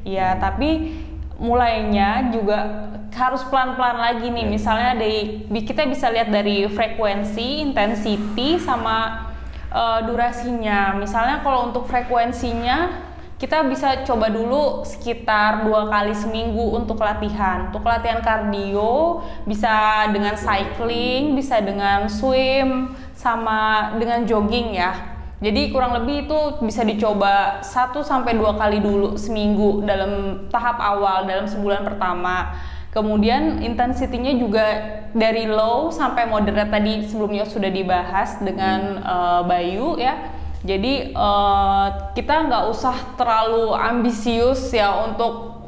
Iya, 0.05 0.37
tapi 0.37 0.93
mulainya 1.41 2.29
juga 2.31 2.93
harus 3.11 3.43
pelan-pelan 3.49 3.99
lagi 3.99 4.29
nih. 4.29 4.47
Iya. 4.47 4.53
Misalnya 4.53 4.91
dari 5.01 5.49
kita 5.65 5.89
bisa 5.89 6.13
lihat 6.13 6.29
dari 6.29 6.69
frekuensi, 6.69 7.65
intensity 7.65 8.61
sama 8.61 9.33
uh, 9.73 10.05
durasinya. 10.05 10.95
Misalnya 11.01 11.41
kalau 11.41 11.73
untuk 11.73 11.89
frekuensinya 11.89 13.11
kita 13.45 13.61
bisa 13.69 14.09
coba 14.09 14.33
dulu 14.33 14.89
sekitar 14.89 15.69
dua 15.69 15.85
kali 15.93 16.17
seminggu 16.17 16.81
untuk 16.81 16.97
latihan. 16.97 17.69
Untuk 17.69 17.85
latihan 17.85 18.25
kardio 18.25 19.21
bisa 19.45 20.09
dengan 20.17 20.33
cycling, 20.33 21.37
bisa 21.37 21.61
dengan 21.61 22.09
swim, 22.09 22.97
sama 23.13 23.93
dengan 24.01 24.25
jogging 24.25 24.81
ya. 24.81 24.97
Jadi 25.45 25.77
kurang 25.77 25.93
lebih 25.93 26.25
itu 26.25 26.41
bisa 26.65 26.89
dicoba 26.89 27.61
satu 27.61 28.01
sampai 28.01 28.33
dua 28.33 28.57
kali 28.57 28.81
dulu 28.81 29.21
seminggu 29.21 29.85
dalam 29.85 30.49
tahap 30.49 30.81
awal 30.81 31.29
dalam 31.29 31.45
sebulan 31.45 31.85
pertama. 31.85 32.57
Kemudian 32.97 33.61
intensitinya 33.61 34.33
juga 34.41 34.65
dari 35.13 35.45
low 35.45 35.93
sampai 35.93 36.33
moderate 36.33 36.73
tadi 36.73 37.05
sebelumnya 37.05 37.45
sudah 37.45 37.69
dibahas 37.69 38.41
dengan 38.41 39.05
uh, 39.05 39.45
Bayu 39.45 40.01
ya 40.01 40.33
jadi 40.65 41.13
uh, 41.13 42.17
kita 42.17 42.49
nggak 42.49 42.65
usah 42.73 42.97
terlalu 43.21 43.77
ambisius 43.77 44.73
ya 44.73 44.97
untuk 45.05 45.61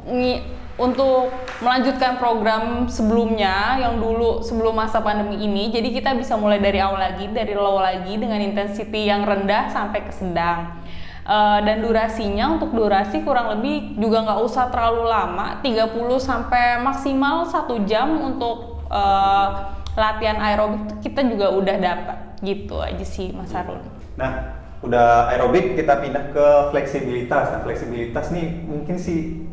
untuk 0.77 1.29
melanjutkan 1.61 2.17
program 2.17 2.89
sebelumnya 2.89 3.77
yang 3.77 4.01
dulu 4.01 4.41
sebelum 4.41 4.73
masa 4.73 5.01
pandemi 5.05 5.45
ini. 5.45 5.69
Jadi 5.69 5.93
kita 5.93 6.17
bisa 6.17 6.33
mulai 6.33 6.57
dari 6.57 6.81
awal 6.81 6.97
lagi, 6.97 7.29
dari 7.29 7.53
low 7.53 7.77
lagi 7.77 8.17
dengan 8.17 8.41
intensity 8.41 9.05
yang 9.05 9.25
rendah 9.25 9.69
sampai 9.69 10.01
ke 10.01 10.13
sedang. 10.13 10.81
Uh, 11.27 11.59
dan 11.61 11.83
durasinya 11.83 12.55
untuk 12.55 12.71
durasi 12.71 13.19
kurang 13.21 13.59
lebih 13.59 13.99
juga 13.99 14.23
nggak 14.23 14.39
usah 14.47 14.71
terlalu 14.71 15.11
lama 15.11 15.59
30 15.59 15.91
sampai 16.23 16.79
maksimal 16.79 17.43
satu 17.43 17.83
jam 17.83 18.15
untuk 18.15 18.79
uh, 18.87 19.75
latihan 19.91 20.39
aerobik 20.39 21.03
kita 21.03 21.27
juga 21.27 21.51
udah 21.51 21.75
dapat 21.83 22.17
gitu 22.39 22.79
aja 22.79 23.03
sih 23.03 23.35
Mas 23.35 23.51
Arun. 23.51 23.83
Nah 24.15 24.56
udah 24.85 25.33
aerobik 25.33 25.73
kita 25.73 25.99
pindah 26.01 26.33
ke 26.33 26.47
fleksibilitas. 26.73 27.53
Nah 27.53 27.61
fleksibilitas 27.65 28.29
nih 28.29 28.65
mungkin 28.65 28.95
sih 28.97 29.47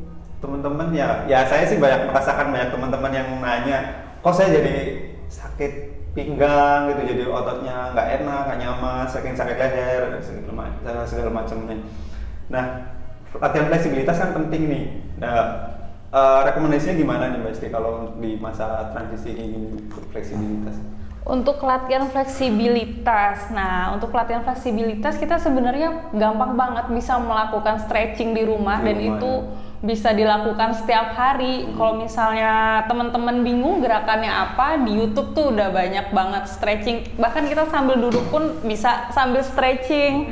teman-teman 0.44 0.92
ya 0.92 1.24
ya 1.24 1.48
saya 1.48 1.64
sih 1.64 1.80
banyak 1.80 2.12
merasakan 2.12 2.52
banyak 2.52 2.68
teman-teman 2.68 3.12
yang 3.16 3.28
nanya 3.40 3.78
kok 4.20 4.36
saya 4.36 4.60
jadi 4.60 4.76
sakit 5.32 5.72
pinggang 6.12 6.92
gitu 6.92 7.16
jadi 7.16 7.22
ototnya 7.32 7.96
nggak 7.96 8.08
enak 8.20 8.40
nggak 8.44 8.58
nyaman 8.60 9.04
saking 9.08 9.32
sakit 9.32 9.56
leher 9.56 10.20
segala, 10.20 11.02
segala 11.08 11.30
macamnya 11.32 11.80
nah 12.52 12.92
latihan 13.40 13.66
fleksibilitas 13.66 14.16
kan 14.20 14.30
penting 14.36 14.62
nih. 14.70 14.84
Nah 15.18 15.34
uh, 16.14 16.40
rekomendasinya 16.46 16.94
gimana 16.94 17.34
nih 17.34 17.38
mbak 17.42 17.52
Isti 17.56 17.68
kalau 17.72 18.14
di 18.22 18.38
masa 18.38 18.94
transisi 18.94 19.34
ini 19.34 19.74
fleksibilitas 20.12 20.78
untuk 21.24 21.56
latihan 21.64 22.04
fleksibilitas, 22.12 23.48
nah 23.48 23.96
untuk 23.96 24.12
latihan 24.12 24.44
fleksibilitas 24.44 25.16
kita 25.16 25.40
sebenarnya 25.40 26.12
gampang 26.12 26.52
banget 26.52 26.92
bisa 26.92 27.16
melakukan 27.16 27.80
stretching 27.80 28.36
di 28.36 28.44
rumah 28.44 28.84
di 28.84 28.92
dan 28.92 28.96
rumah, 29.00 29.08
itu 29.16 29.32
ya. 29.32 29.44
bisa 29.80 30.12
dilakukan 30.12 30.76
setiap 30.76 31.16
hari. 31.16 31.64
Kalau 31.80 31.96
misalnya 31.96 32.84
teman-teman 32.84 33.40
bingung 33.40 33.80
gerakannya 33.80 34.28
apa, 34.28 34.76
di 34.84 35.00
YouTube 35.00 35.32
tuh 35.32 35.56
udah 35.56 35.72
banyak 35.72 36.12
banget 36.12 36.44
stretching. 36.44 37.08
Bahkan 37.16 37.48
kita 37.48 37.72
sambil 37.72 37.96
duduk 37.96 38.28
pun 38.28 38.60
bisa 38.60 39.08
sambil 39.16 39.40
stretching. 39.40 40.28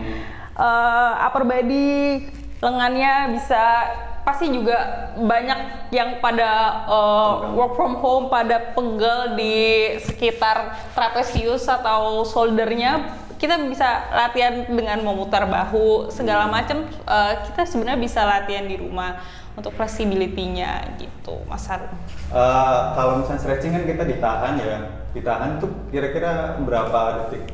Uh, 0.53 1.17
upper 1.25 1.49
body, 1.49 2.29
lengannya 2.61 3.33
bisa 3.33 3.89
pasti 4.23 4.51
juga 4.55 5.11
banyak 5.19 5.91
yang 5.91 6.23
pada 6.23 6.83
uh, 6.87 7.53
work 7.55 7.75
from 7.75 7.99
home. 7.99 8.27
pada 8.31 8.73
pegel 8.73 9.35
di 9.35 9.57
sekitar 9.99 10.79
trapezius 10.95 11.67
atau 11.67 12.23
shouldernya 12.23 13.19
kita 13.43 13.59
bisa 13.67 14.07
latihan 14.15 14.63
dengan 14.71 15.03
memutar 15.03 15.43
bahu 15.51 16.15
segala 16.15 16.47
macam. 16.47 16.87
Uh, 17.03 17.43
kita 17.51 17.67
sebenarnya 17.67 17.99
bisa 17.99 18.23
latihan 18.23 18.63
di 18.63 18.79
rumah 18.79 19.19
untuk 19.59 19.75
flexibility-nya 19.75 20.97
gitu, 20.97 21.43
Mas 21.51 21.67
Harun. 21.67 21.91
Uh, 22.31 22.95
kalau 22.95 23.21
misalnya 23.21 23.43
stretching 23.43 23.75
kan 23.75 23.85
kita 23.85 24.05
ditahan 24.07 24.55
ya, 24.63 24.79
ditahan 25.13 25.61
tuh 25.61 25.69
kira-kira 25.91 26.57
berapa 26.63 27.29
detik? 27.29 27.53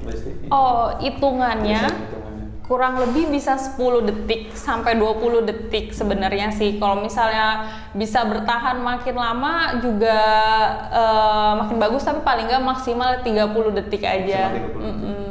Oh, 0.52 0.94
hitungannya 1.00 1.88
kurang 2.68 3.00
lebih 3.00 3.32
bisa 3.32 3.56
10 3.56 3.80
detik 4.04 4.52
sampai 4.52 5.00
20 5.00 5.48
detik 5.48 5.96
sebenarnya 5.96 6.52
sih. 6.52 6.76
Kalau 6.76 7.00
misalnya 7.00 7.64
bisa 7.96 8.28
bertahan 8.28 8.84
makin 8.84 9.16
lama 9.16 9.80
juga 9.80 10.20
uh, 10.92 11.52
makin 11.64 11.80
bagus 11.80 12.04
tapi 12.04 12.20
paling 12.20 12.44
nggak 12.52 12.60
maksimal 12.68 13.24
30 13.24 13.78
detik 13.80 14.04
aja. 14.04 14.52
30 14.52 14.60
detik. 14.60 14.64
Mm 14.76 14.94
-mm. 15.00 15.27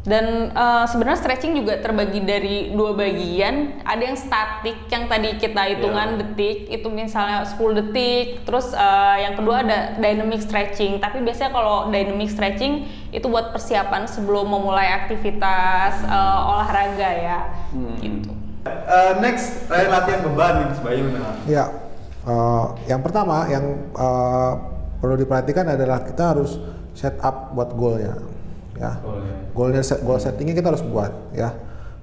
Dan 0.00 0.56
uh, 0.56 0.88
sebenarnya 0.88 1.20
stretching 1.20 1.60
juga 1.60 1.76
terbagi 1.76 2.24
dari 2.24 2.72
dua 2.72 2.96
bagian. 2.96 3.84
Ada 3.84 4.02
yang 4.08 4.16
statik 4.16 4.88
yang 4.88 5.12
tadi 5.12 5.36
kita 5.36 5.76
hitungan 5.76 6.16
yeah. 6.16 6.18
detik, 6.24 6.72
itu 6.72 6.88
misalnya 6.88 7.44
10 7.44 7.60
detik. 7.84 8.48
Terus 8.48 8.72
uh, 8.72 9.16
yang 9.20 9.36
kedua 9.36 9.60
ada 9.60 10.00
dynamic 10.00 10.40
stretching. 10.40 11.04
Tapi 11.04 11.20
biasanya 11.20 11.52
kalau 11.52 11.92
dynamic 11.92 12.32
stretching 12.32 12.88
itu 13.12 13.28
buat 13.28 13.52
persiapan 13.52 14.08
sebelum 14.08 14.48
memulai 14.48 14.88
aktivitas 15.04 16.00
uh, 16.08 16.48
olahraga 16.56 17.10
ya. 17.20 17.40
Hmm. 17.76 18.00
Gitu. 18.00 18.32
Uh, 18.64 19.20
next, 19.20 19.68
latihan 19.68 20.20
beban 20.24 20.54
nih, 20.64 20.80
Bayu. 20.80 21.04
Ya. 21.44 21.68
Uh, 22.24 22.72
yang 22.88 23.04
pertama 23.04 23.48
yang 23.52 23.84
uh, 23.96 24.52
perlu 25.00 25.16
diperhatikan 25.16 25.76
adalah 25.76 26.04
kita 26.04 26.36
harus 26.36 26.56
set 26.92 27.16
up 27.20 27.52
buat 27.56 27.72
goalnya 27.72 28.39
ya. 28.80 28.96
Goalnya 29.52 29.84
goal 30.00 30.16
settingnya 30.16 30.56
kita 30.56 30.72
harus 30.72 30.82
buat 30.82 31.12
ya. 31.36 31.52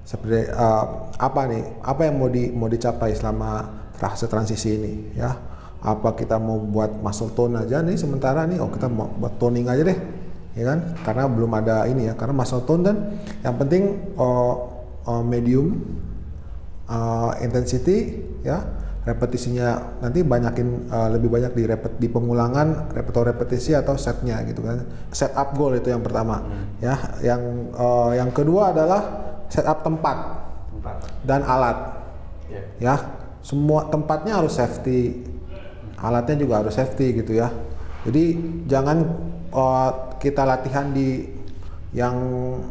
Seperti 0.06 0.48
uh, 0.54 1.12
apa 1.18 1.40
nih? 1.50 1.62
Apa 1.82 2.06
yang 2.06 2.16
mau 2.16 2.30
di 2.30 2.48
mau 2.54 2.70
dicapai 2.70 3.12
selama 3.12 3.66
fase 3.98 4.30
transisi 4.30 4.78
ini 4.78 4.92
ya? 5.18 5.34
Apa 5.82 6.14
kita 6.14 6.38
mau 6.38 6.62
buat 6.62 7.02
muscle 7.02 7.34
tone 7.34 7.58
aja 7.58 7.82
nih 7.82 7.98
sementara 7.98 8.46
nih? 8.46 8.62
Oh 8.62 8.70
kita 8.70 8.86
mau 8.86 9.10
buat 9.10 9.36
toning 9.36 9.66
aja 9.68 9.82
deh, 9.84 9.98
ya 10.56 10.64
kan? 10.64 10.78
Karena 11.02 11.28
belum 11.28 11.50
ada 11.52 11.84
ini 11.90 12.08
ya. 12.08 12.14
Karena 12.16 12.32
muscle 12.32 12.64
tone 12.64 12.82
dan 12.86 12.96
yang 13.42 13.58
penting 13.58 14.14
uh, 14.16 14.54
uh, 15.04 15.22
medium 15.26 15.82
uh, 16.88 17.36
intensity 17.42 18.22
ya 18.42 18.77
repetisinya 19.06 19.98
nanti 20.04 20.20
banyakin 20.26 20.90
uh, 20.90 21.08
lebih 21.14 21.30
banyak 21.32 21.52
di 21.54 21.64
repet 21.64 21.92
di 21.96 22.08
pengulangan 22.10 22.92
repetisi 22.92 23.24
repetisi 23.24 23.70
atau 23.72 23.94
setnya 23.94 24.42
gitu 24.44 24.60
kan 24.60 24.84
set 25.14 25.32
up 25.38 25.54
goal 25.54 25.72
itu 25.72 25.88
yang 25.88 26.02
pertama 26.04 26.42
hmm. 26.42 26.82
ya 26.82 26.94
yang 27.24 27.42
uh, 27.72 28.12
yang 28.12 28.30
kedua 28.34 28.74
adalah 28.74 29.02
set 29.48 29.64
up 29.64 29.80
tempat, 29.80 30.16
tempat. 30.74 30.96
dan 31.24 31.40
alat 31.46 31.78
yeah. 32.52 32.66
ya 32.82 32.94
semua 33.40 33.88
tempatnya 33.88 34.36
harus 34.36 34.58
safety 34.58 35.24
alatnya 35.96 36.36
juga 36.44 36.60
harus 36.60 36.74
safety 36.76 37.22
gitu 37.24 37.38
ya 37.38 37.48
jadi 38.04 38.24
jangan 38.68 38.98
uh, 39.54 39.90
kita 40.20 40.44
latihan 40.44 40.90
di 40.92 41.37
yang 41.96 42.16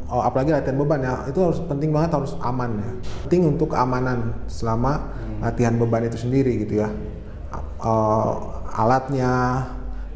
oh, 0.06 0.22
apalagi 0.22 0.54
latihan 0.54 0.78
beban 0.78 1.02
ya 1.02 1.26
itu 1.26 1.42
harus 1.42 1.58
penting 1.66 1.90
banget 1.90 2.14
harus 2.14 2.38
aman 2.38 2.78
ya. 2.78 2.92
Penting 3.26 3.58
untuk 3.58 3.74
keamanan 3.74 4.46
selama 4.46 5.10
hmm. 5.10 5.42
latihan 5.42 5.74
beban 5.74 6.06
itu 6.06 6.22
sendiri 6.22 6.62
gitu 6.62 6.86
ya. 6.86 6.90
Uh, 7.82 8.62
alatnya 8.78 9.66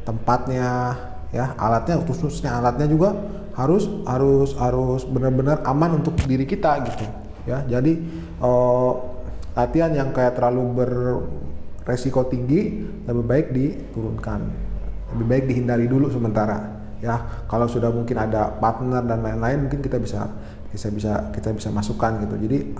tempatnya 0.05 0.97
ya 1.33 1.53
alatnya 1.57 1.97
khususnya 2.05 2.61
alatnya 2.61 2.85
juga 2.89 3.17
harus 3.57 3.89
harus 4.05 4.53
harus 4.57 5.01
benar-benar 5.09 5.61
aman 5.65 5.97
untuk 6.01 6.13
diri 6.29 6.45
kita 6.45 6.85
gitu 6.85 7.05
ya. 7.49 7.65
Jadi 7.65 7.97
uh, 8.37 9.01
latihan 9.57 9.89
yang 9.97 10.13
kayak 10.13 10.37
terlalu 10.37 10.85
beresiko 11.81 12.29
tinggi 12.29 12.85
lebih 13.09 13.25
baik 13.25 13.47
diturunkan. 13.49 14.69
Lebih 15.17 15.25
baik 15.25 15.43
dihindari 15.49 15.89
dulu 15.89 16.07
sementara 16.13 16.80
ya 17.01 17.45
kalau 17.49 17.65
sudah 17.65 17.89
mungkin 17.89 18.15
ada 18.15 18.53
partner 18.61 19.01
dan 19.03 19.25
lain-lain 19.25 19.67
mungkin 19.67 19.81
kita 19.81 19.97
bisa 19.97 20.29
bisa 20.71 20.87
bisa 20.87 21.11
kita 21.35 21.51
bisa 21.51 21.67
masukkan 21.67 22.15
gitu. 22.23 22.35
Jadi 22.47 22.71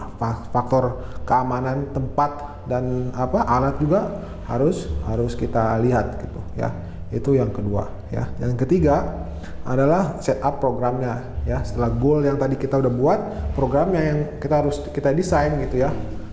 faktor 0.54 1.04
keamanan 1.28 1.92
tempat 1.92 2.64
dan 2.72 3.12
apa 3.12 3.44
alat 3.44 3.76
juga 3.84 4.24
harus 4.48 4.88
harus 5.04 5.36
kita 5.36 5.76
lihat 5.84 6.24
gitu 6.24 6.40
ya. 6.56 6.72
Itu 7.12 7.36
yang 7.36 7.52
kedua 7.52 7.92
ya. 8.08 8.32
Yang 8.40 8.64
ketiga 8.64 9.28
adalah 9.68 10.24
setup 10.24 10.64
programnya 10.64 11.20
ya. 11.44 11.60
Setelah 11.68 11.92
goal 11.92 12.24
yang 12.24 12.40
tadi 12.40 12.56
kita 12.56 12.80
udah 12.80 12.94
buat 12.94 13.20
programnya 13.60 14.02
yang 14.02 14.20
kita 14.40 14.64
harus 14.64 14.80
kita 14.96 15.12
desain 15.12 15.52
gitu 15.68 15.84
ya. 15.84 15.92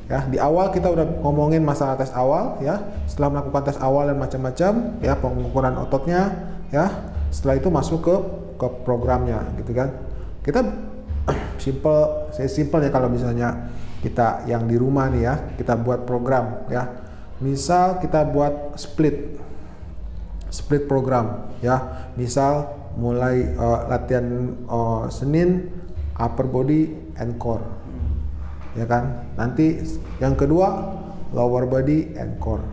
Ya 0.08 0.24
di 0.24 0.38
awal 0.40 0.70
kita 0.70 0.88
udah 0.88 1.20
ngomongin 1.26 1.66
masalah 1.66 1.98
tes 1.98 2.14
awal 2.14 2.62
ya. 2.62 2.78
Setelah 3.10 3.34
melakukan 3.34 3.62
tes 3.66 3.78
awal 3.82 4.14
dan 4.14 4.16
macam-macam 4.22 4.72
ya 5.02 5.18
pengukuran 5.18 5.74
ototnya 5.74 6.54
ya 6.70 6.86
setelah 7.28 7.60
itu 7.60 7.68
masuk 7.68 8.00
ke 8.04 8.16
ke 8.58 8.66
programnya 8.82 9.44
gitu 9.60 9.72
kan. 9.76 9.88
Kita 10.42 10.60
simple 11.62 12.32
saya 12.34 12.48
simple 12.50 12.82
ya 12.82 12.90
kalau 12.90 13.08
misalnya 13.08 13.70
kita 13.98 14.46
yang 14.46 14.66
di 14.66 14.78
rumah 14.78 15.10
nih 15.10 15.22
ya 15.22 15.34
kita 15.56 15.78
buat 15.78 16.04
program 16.08 16.68
ya. 16.72 17.06
Misal 17.38 18.02
kita 18.02 18.26
buat 18.26 18.74
split 18.74 19.38
split 20.50 20.90
program 20.90 21.54
ya. 21.62 22.10
Misal 22.18 22.74
mulai 22.98 23.54
uh, 23.54 23.86
latihan 23.86 24.58
uh, 24.66 25.06
Senin 25.06 25.70
upper 26.18 26.50
body 26.50 27.14
and 27.20 27.38
core 27.38 27.62
ya 28.74 28.88
kan. 28.88 29.30
Nanti 29.38 29.78
yang 30.18 30.34
kedua 30.34 30.98
lower 31.30 31.68
body 31.68 32.18
and 32.18 32.40
core 32.42 32.64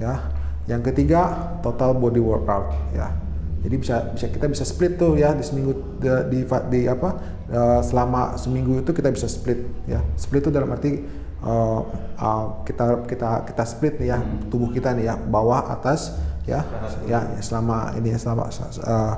ya. 0.00 0.32
Yang 0.64 0.96
ketiga 0.96 1.52
total 1.60 1.92
body 1.92 2.24
workout 2.24 2.72
ya 2.96 3.23
jadi 3.64 3.76
bisa 3.80 3.96
bisa 4.12 4.28
kita 4.28 4.46
bisa 4.52 4.64
split 4.68 5.00
tuh 5.00 5.16
ya 5.16 5.32
di 5.32 5.40
seminggu 5.40 5.96
di 5.96 6.08
di, 6.28 6.38
di 6.44 6.80
apa 6.84 7.16
uh, 7.48 7.80
selama 7.80 8.36
seminggu 8.36 8.84
itu 8.84 8.92
kita 8.92 9.08
bisa 9.08 9.24
split 9.24 9.64
ya. 9.88 10.04
Split 10.20 10.44
itu 10.44 10.52
dalam 10.52 10.68
arti 10.68 11.00
uh, 11.40 11.80
uh, 12.20 12.60
kita 12.68 13.08
kita 13.08 13.48
kita 13.48 13.64
split 13.64 13.96
nih 14.04 14.12
ya 14.12 14.18
hmm. 14.20 14.52
tubuh 14.52 14.68
kita 14.68 14.92
nih 14.92 15.08
ya 15.08 15.16
bawah 15.16 15.64
atas 15.72 16.12
ya 16.44 16.60
ya, 17.08 17.24
ya 17.24 17.40
selama 17.40 17.96
ini 17.96 18.12
ya 18.12 18.20
selama 18.20 18.52
uh, 18.52 19.14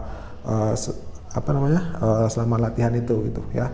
uh, 0.47 0.73
apa 1.35 1.51
namanya 1.51 1.83
uh, 1.99 2.27
selama 2.31 2.71
latihan 2.71 2.95
itu 2.95 3.27
gitu 3.27 3.43
ya. 3.51 3.67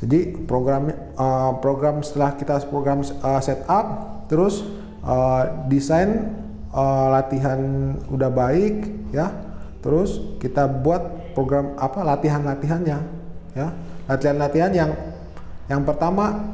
Jadi 0.00 0.48
program 0.48 0.88
uh, 1.20 1.60
program 1.60 2.00
setelah 2.00 2.32
kita 2.40 2.56
program 2.72 3.04
uh, 3.04 3.40
setup 3.44 3.84
terus 4.32 4.64
uh, 5.04 5.68
desain 5.68 6.40
uh, 6.72 7.12
latihan 7.12 7.60
udah 8.08 8.32
baik 8.32 8.88
ya 9.12 9.49
Terus 9.80 10.36
kita 10.40 10.68
buat 10.68 11.32
program 11.32 11.76
apa 11.80 12.04
latihan-latihannya 12.04 12.98
ya. 13.56 13.68
Latihan-latihan 14.06 14.72
yang 14.72 14.90
yang 15.70 15.82
pertama 15.86 16.52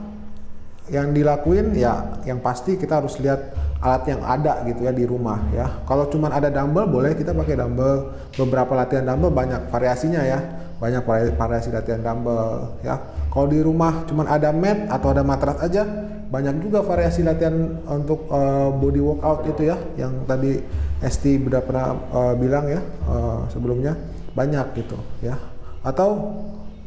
yang 0.86 1.10
dilakuin 1.10 1.74
ya 1.74 2.22
yang 2.22 2.38
pasti 2.38 2.78
kita 2.78 3.02
harus 3.02 3.18
lihat 3.18 3.50
alat 3.82 4.06
yang 4.06 4.22
ada 4.22 4.62
gitu 4.64 4.86
ya 4.86 4.92
di 4.94 5.02
rumah 5.02 5.42
ya. 5.50 5.66
Kalau 5.84 6.06
cuma 6.06 6.30
ada 6.30 6.48
dumbbell 6.48 6.86
boleh 6.86 7.18
kita 7.18 7.34
pakai 7.34 7.58
dumbbell. 7.58 8.14
Beberapa 8.38 8.72
latihan 8.78 9.04
dumbbell 9.04 9.34
banyak 9.34 9.66
variasinya 9.68 10.22
ya. 10.22 10.38
Banyak 10.78 11.02
variasi 11.34 11.74
latihan 11.74 12.00
dumbbell 12.00 12.78
ya. 12.86 13.02
Kalau 13.32 13.46
di 13.50 13.60
rumah 13.60 14.06
cuma 14.06 14.24
ada 14.30 14.54
mat 14.54 14.86
atau 14.88 15.12
ada 15.12 15.26
matras 15.26 15.58
aja 15.60 15.82
banyak 16.26 16.58
juga 16.58 16.82
variasi 16.82 17.22
latihan 17.22 17.78
untuk 17.86 18.26
uh, 18.28 18.74
body 18.74 18.98
workout 18.98 19.46
itu 19.46 19.70
ya 19.70 19.78
yang 19.94 20.26
tadi 20.26 20.58
ST 20.98 21.22
sudah 21.22 21.62
pernah 21.62 21.94
uh, 22.10 22.34
bilang 22.34 22.66
ya 22.66 22.80
uh, 23.06 23.46
sebelumnya. 23.50 23.94
Banyak 24.36 24.76
gitu 24.76 24.98
ya. 25.24 25.38
Atau 25.80 26.36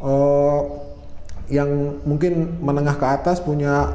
uh, 0.04 0.62
yang 1.50 1.98
mungkin 2.06 2.62
menengah 2.62 3.00
ke 3.00 3.06
atas 3.10 3.42
punya 3.42 3.90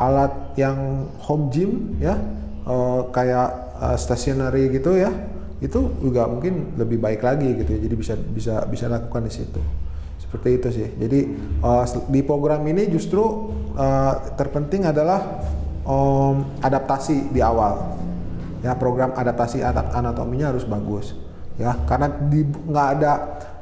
alat 0.00 0.32
yang 0.56 1.08
home 1.20 1.48
gym 1.52 1.96
ya 2.00 2.16
uh, 2.64 3.08
kayak 3.12 3.76
uh, 3.80 3.96
stationary 3.96 4.68
gitu 4.72 4.96
ya 4.96 5.12
itu 5.56 5.88
juga 6.04 6.28
mungkin 6.28 6.76
lebih 6.76 7.00
baik 7.00 7.24
lagi 7.24 7.48
gitu 7.56 7.70
ya. 7.72 7.80
Jadi 7.80 7.94
bisa 7.96 8.14
bisa 8.16 8.54
bisa 8.68 8.84
lakukan 8.92 9.24
di 9.24 9.32
situ. 9.32 9.60
Seperti 10.20 10.48
itu 10.60 10.68
sih. 10.72 10.88
Jadi 11.00 11.20
uh, 11.64 11.84
di 12.12 12.20
program 12.20 12.60
ini 12.68 12.92
justru 12.92 13.52
uh, 13.76 14.34
terpenting 14.34 14.88
adalah 14.88 15.44
um, 15.86 16.58
adaptasi 16.64 17.30
di 17.30 17.40
awal. 17.44 17.96
Ya, 18.64 18.74
program 18.74 19.14
adaptasi 19.14 19.62
anatominya 19.94 20.50
harus 20.50 20.66
bagus. 20.66 21.14
Ya, 21.56 21.76
karena 21.86 22.10
di 22.10 22.42
nggak 22.44 22.88
ada 22.98 23.12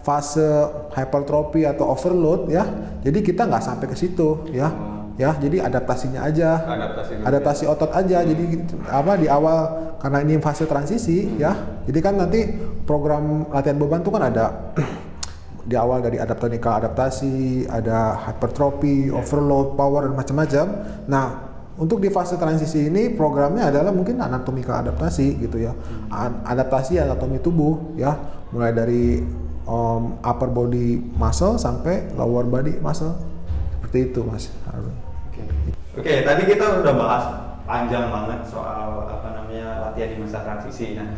fase 0.01 0.49
hypertrophy 0.97 1.69
atau 1.69 1.93
overload 1.93 2.49
ya. 2.49 2.65
Jadi 3.05 3.21
kita 3.21 3.45
nggak 3.45 3.63
sampai 3.63 3.87
ke 3.91 3.97
situ 3.99 4.49
ya. 4.51 4.73
Ya, 5.15 5.31
jadi 5.39 5.63
adaptasinya 5.63 6.27
aja. 6.27 6.59
Adaptasi 6.59 7.13
adaptasi 7.23 7.65
otot 7.71 7.91
aja. 7.95 8.19
Jadi 8.27 8.67
apa 8.91 9.15
di 9.15 9.31
awal 9.31 9.95
karena 10.03 10.19
ini 10.27 10.43
fase 10.43 10.67
transisi 10.67 11.39
ya. 11.39 11.55
Jadi 11.87 11.99
kan 12.03 12.19
nanti 12.19 12.51
program 12.83 13.47
latihan 13.53 13.79
beban 13.79 14.03
tuh 14.03 14.11
kan 14.11 14.27
ada 14.27 14.75
di 15.65 15.75
awal 15.75 16.05
dari 16.05 16.21
adaptonikal 16.21 16.77
adaptasi, 16.85 17.65
ada 17.67 18.21
hypertrophy, 18.29 19.09
overload, 19.09 19.81
power 19.81 20.05
dan 20.05 20.13
macam-macam. 20.13 20.67
Nah, 21.09 21.27
untuk 21.81 21.99
di 21.99 22.13
fase 22.13 22.37
transisi 22.37 22.93
ini 22.93 23.11
programnya 23.17 23.73
adalah 23.73 23.91
mungkin 23.91 24.21
anatomikal 24.21 24.85
adaptasi 24.85 25.41
gitu 25.41 25.65
ya. 25.65 25.73
A- 26.13 26.45
Adaptasi 26.53 27.01
anatomi 27.01 27.41
tubuh 27.41 27.97
ya, 27.97 28.15
mulai 28.53 28.77
dari 28.77 29.25
um, 29.65 30.21
upper 30.21 30.53
body 30.53 31.01
muscle 31.17 31.57
sampai 31.57 32.13
lower 32.15 32.45
body 32.45 32.79
muscle. 32.79 33.17
Seperti 33.81 34.13
itu, 34.13 34.21
Mas 34.23 34.53
Harun. 34.69 34.93
Oke. 35.33 35.43
Oke, 35.97 36.15
tadi 36.29 36.43
kita 36.45 36.85
udah 36.85 36.95
bahas 36.95 37.25
panjang 37.65 38.13
banget 38.13 38.45
soal 38.45 39.09
apa 39.09 39.29
namanya 39.33 39.89
latihan 39.89 40.13
di 40.13 40.17
masa 40.21 40.45
transisi. 40.45 40.93
Nah, 40.95 41.17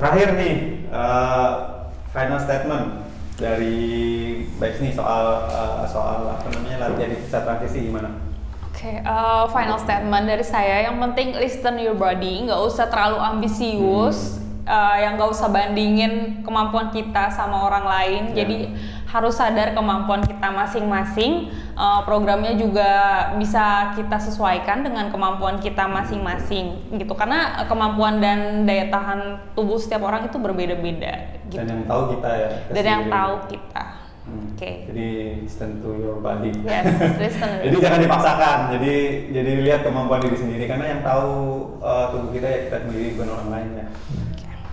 terakhir 0.00 0.34
nih 0.40 0.54
eh, 0.88 1.50
final 2.08 2.40
statement 2.40 2.86
dari 3.38 3.78
Baik 4.58 4.82
nih 4.82 4.90
soal 4.90 5.46
eh, 5.46 5.86
soal 5.86 6.26
apa 6.26 6.50
namanya 6.50 6.90
latihan 6.90 7.14
di 7.14 7.18
transisi 7.30 7.78
gimana? 7.86 8.10
Oke, 8.78 9.02
uh, 9.02 9.46
final 9.50 9.78
statement 9.78 10.26
dari 10.26 10.42
saya. 10.42 10.86
Yang 10.86 10.96
penting 11.02 11.28
listen 11.34 11.74
your 11.78 11.98
body, 11.98 12.46
nggak 12.46 12.58
usah 12.58 12.86
terlalu 12.90 13.18
ambisius, 13.18 14.38
uh, 14.66 14.98
yang 14.98 15.18
nggak 15.18 15.30
usah 15.30 15.50
bandingin 15.50 16.42
kemampuan 16.46 16.90
kita 16.94 17.30
sama 17.30 17.66
orang 17.66 17.86
lain. 17.86 18.22
Ya. 18.34 18.42
Jadi 18.42 18.70
harus 19.08 19.40
sadar 19.40 19.72
kemampuan 19.72 20.20
kita 20.20 20.52
masing-masing. 20.52 21.48
Uh, 21.72 22.04
programnya 22.04 22.52
juga 22.60 22.90
bisa 23.40 23.96
kita 23.96 24.20
sesuaikan 24.20 24.84
dengan 24.84 25.08
kemampuan 25.08 25.56
kita 25.56 25.88
masing-masing, 25.88 26.92
gitu. 26.92 27.16
Karena 27.16 27.64
uh, 27.64 27.66
kemampuan 27.66 28.20
dan 28.20 28.68
daya 28.68 28.92
tahan 28.92 29.40
tubuh 29.56 29.80
setiap 29.80 30.04
orang 30.04 30.28
itu 30.28 30.36
berbeda-beda. 30.36 31.40
Gitu. 31.48 31.64
Dan 31.64 31.66
yang 31.72 31.84
tahu 31.88 32.02
kita 32.12 32.30
ya. 32.30 32.48
kita 32.68 32.74
Dan 32.76 32.84
yang 32.84 33.04
tahu 33.08 33.34
kita. 33.48 33.84
Hmm. 34.28 34.52
Oke. 34.52 34.70
Jadi 34.92 35.08
listen 35.40 35.80
to 35.80 35.96
your 35.96 36.20
body. 36.20 36.52
Yes, 36.60 36.84
listen. 37.16 37.48
jadi 37.64 37.76
jangan 37.80 38.00
dipaksakan. 38.04 38.58
Jadi 38.76 38.94
jadi 39.32 39.50
lihat 39.64 39.80
kemampuan 39.88 40.20
diri 40.20 40.36
sendiri 40.36 40.64
karena 40.68 40.84
yang 40.92 41.00
tahu 41.00 41.32
eh, 41.80 42.04
tubuh 42.12 42.30
kita 42.36 42.44
ya 42.44 42.58
kita 42.68 42.76
sendiri 42.84 43.16
bukan 43.16 43.28
orang 43.32 43.48
lain 43.48 43.68
ya. 43.80 43.86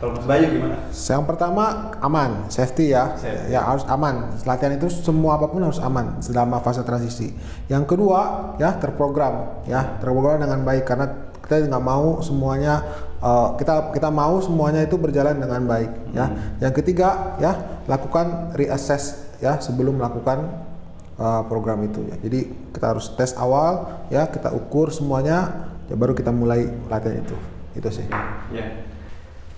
Kalau 0.05 0.21
Mas 0.21 0.29
Bayu 0.29 0.45
gimana? 0.53 0.77
Yang 0.93 1.23
pertama 1.25 1.63
aman, 1.97 2.45
safety 2.53 2.93
ya. 2.93 3.17
Safety. 3.17 3.57
Ya 3.57 3.65
harus 3.65 3.81
aman. 3.89 4.37
Latihan 4.45 4.77
itu 4.77 4.85
semua 4.93 5.41
apa 5.41 5.49
pun 5.49 5.65
harus 5.65 5.81
aman 5.81 6.21
selama 6.21 6.61
fase 6.61 6.85
transisi. 6.85 7.33
Yang 7.65 7.97
kedua 7.97 8.53
ya 8.61 8.77
terprogram 8.77 9.65
ya 9.65 9.97
terprogram 9.97 10.45
dengan 10.45 10.61
baik 10.61 10.85
karena 10.85 11.09
kita 11.41 11.65
nggak 11.65 11.81
mau 11.81 12.21
semuanya 12.21 12.85
uh, 13.17 13.57
kita 13.57 13.89
kita 13.97 14.13
mau 14.13 14.37
semuanya 14.45 14.85
itu 14.85 14.93
berjalan 14.93 15.41
dengan 15.41 15.65
baik 15.65 15.89
ya. 16.13 16.29
Yang 16.61 16.85
ketiga 16.85 17.41
ya 17.41 17.81
lakukan 17.89 18.53
reassess 18.53 19.25
ya 19.41 19.57
sebelum 19.57 19.97
melakukan 19.97 20.53
uh, 21.17 21.41
program 21.49 21.81
itu 21.81 22.05
ya. 22.05 22.13
Jadi 22.21 22.69
kita 22.77 22.93
harus 22.93 23.09
tes 23.17 23.33
awal 23.41 24.05
ya 24.13 24.29
kita 24.29 24.53
ukur 24.53 24.93
semuanya 24.93 25.65
ya 25.89 25.97
baru 25.97 26.13
kita 26.13 26.29
mulai 26.29 26.69
latihan 26.93 27.25
itu. 27.25 27.33
Itu 27.73 27.89
sih. 27.89 28.05
Ya. 28.53 28.93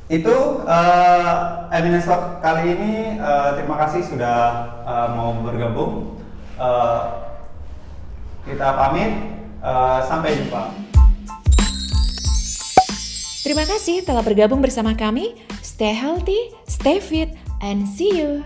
Itu 0.07 0.63
uh, 0.63 1.67
Eminence 1.67 2.07
Talk 2.07 2.39
kali 2.39 2.79
ini 2.79 3.19
uh, 3.19 3.59
terima 3.59 3.75
kasih 3.75 4.07
sudah 4.07 4.37
uh, 4.87 5.07
mau 5.11 5.35
bergabung. 5.43 6.15
Uh, 6.55 7.27
kita 8.47 8.71
pamit. 8.75 9.35
Uh, 9.57 9.99
sampai 10.05 10.37
jumpa. 10.37 10.69
Terima 13.41 13.65
kasih 13.65 14.05
telah 14.05 14.21
bergabung 14.23 14.61
bersama 14.61 14.93
kami. 14.93 15.33
Stay 15.59 15.91
healthy, 15.91 16.53
stay 16.69 17.01
fit, 17.01 17.33
and 17.59 17.83
see 17.89 18.21
you. 18.21 18.45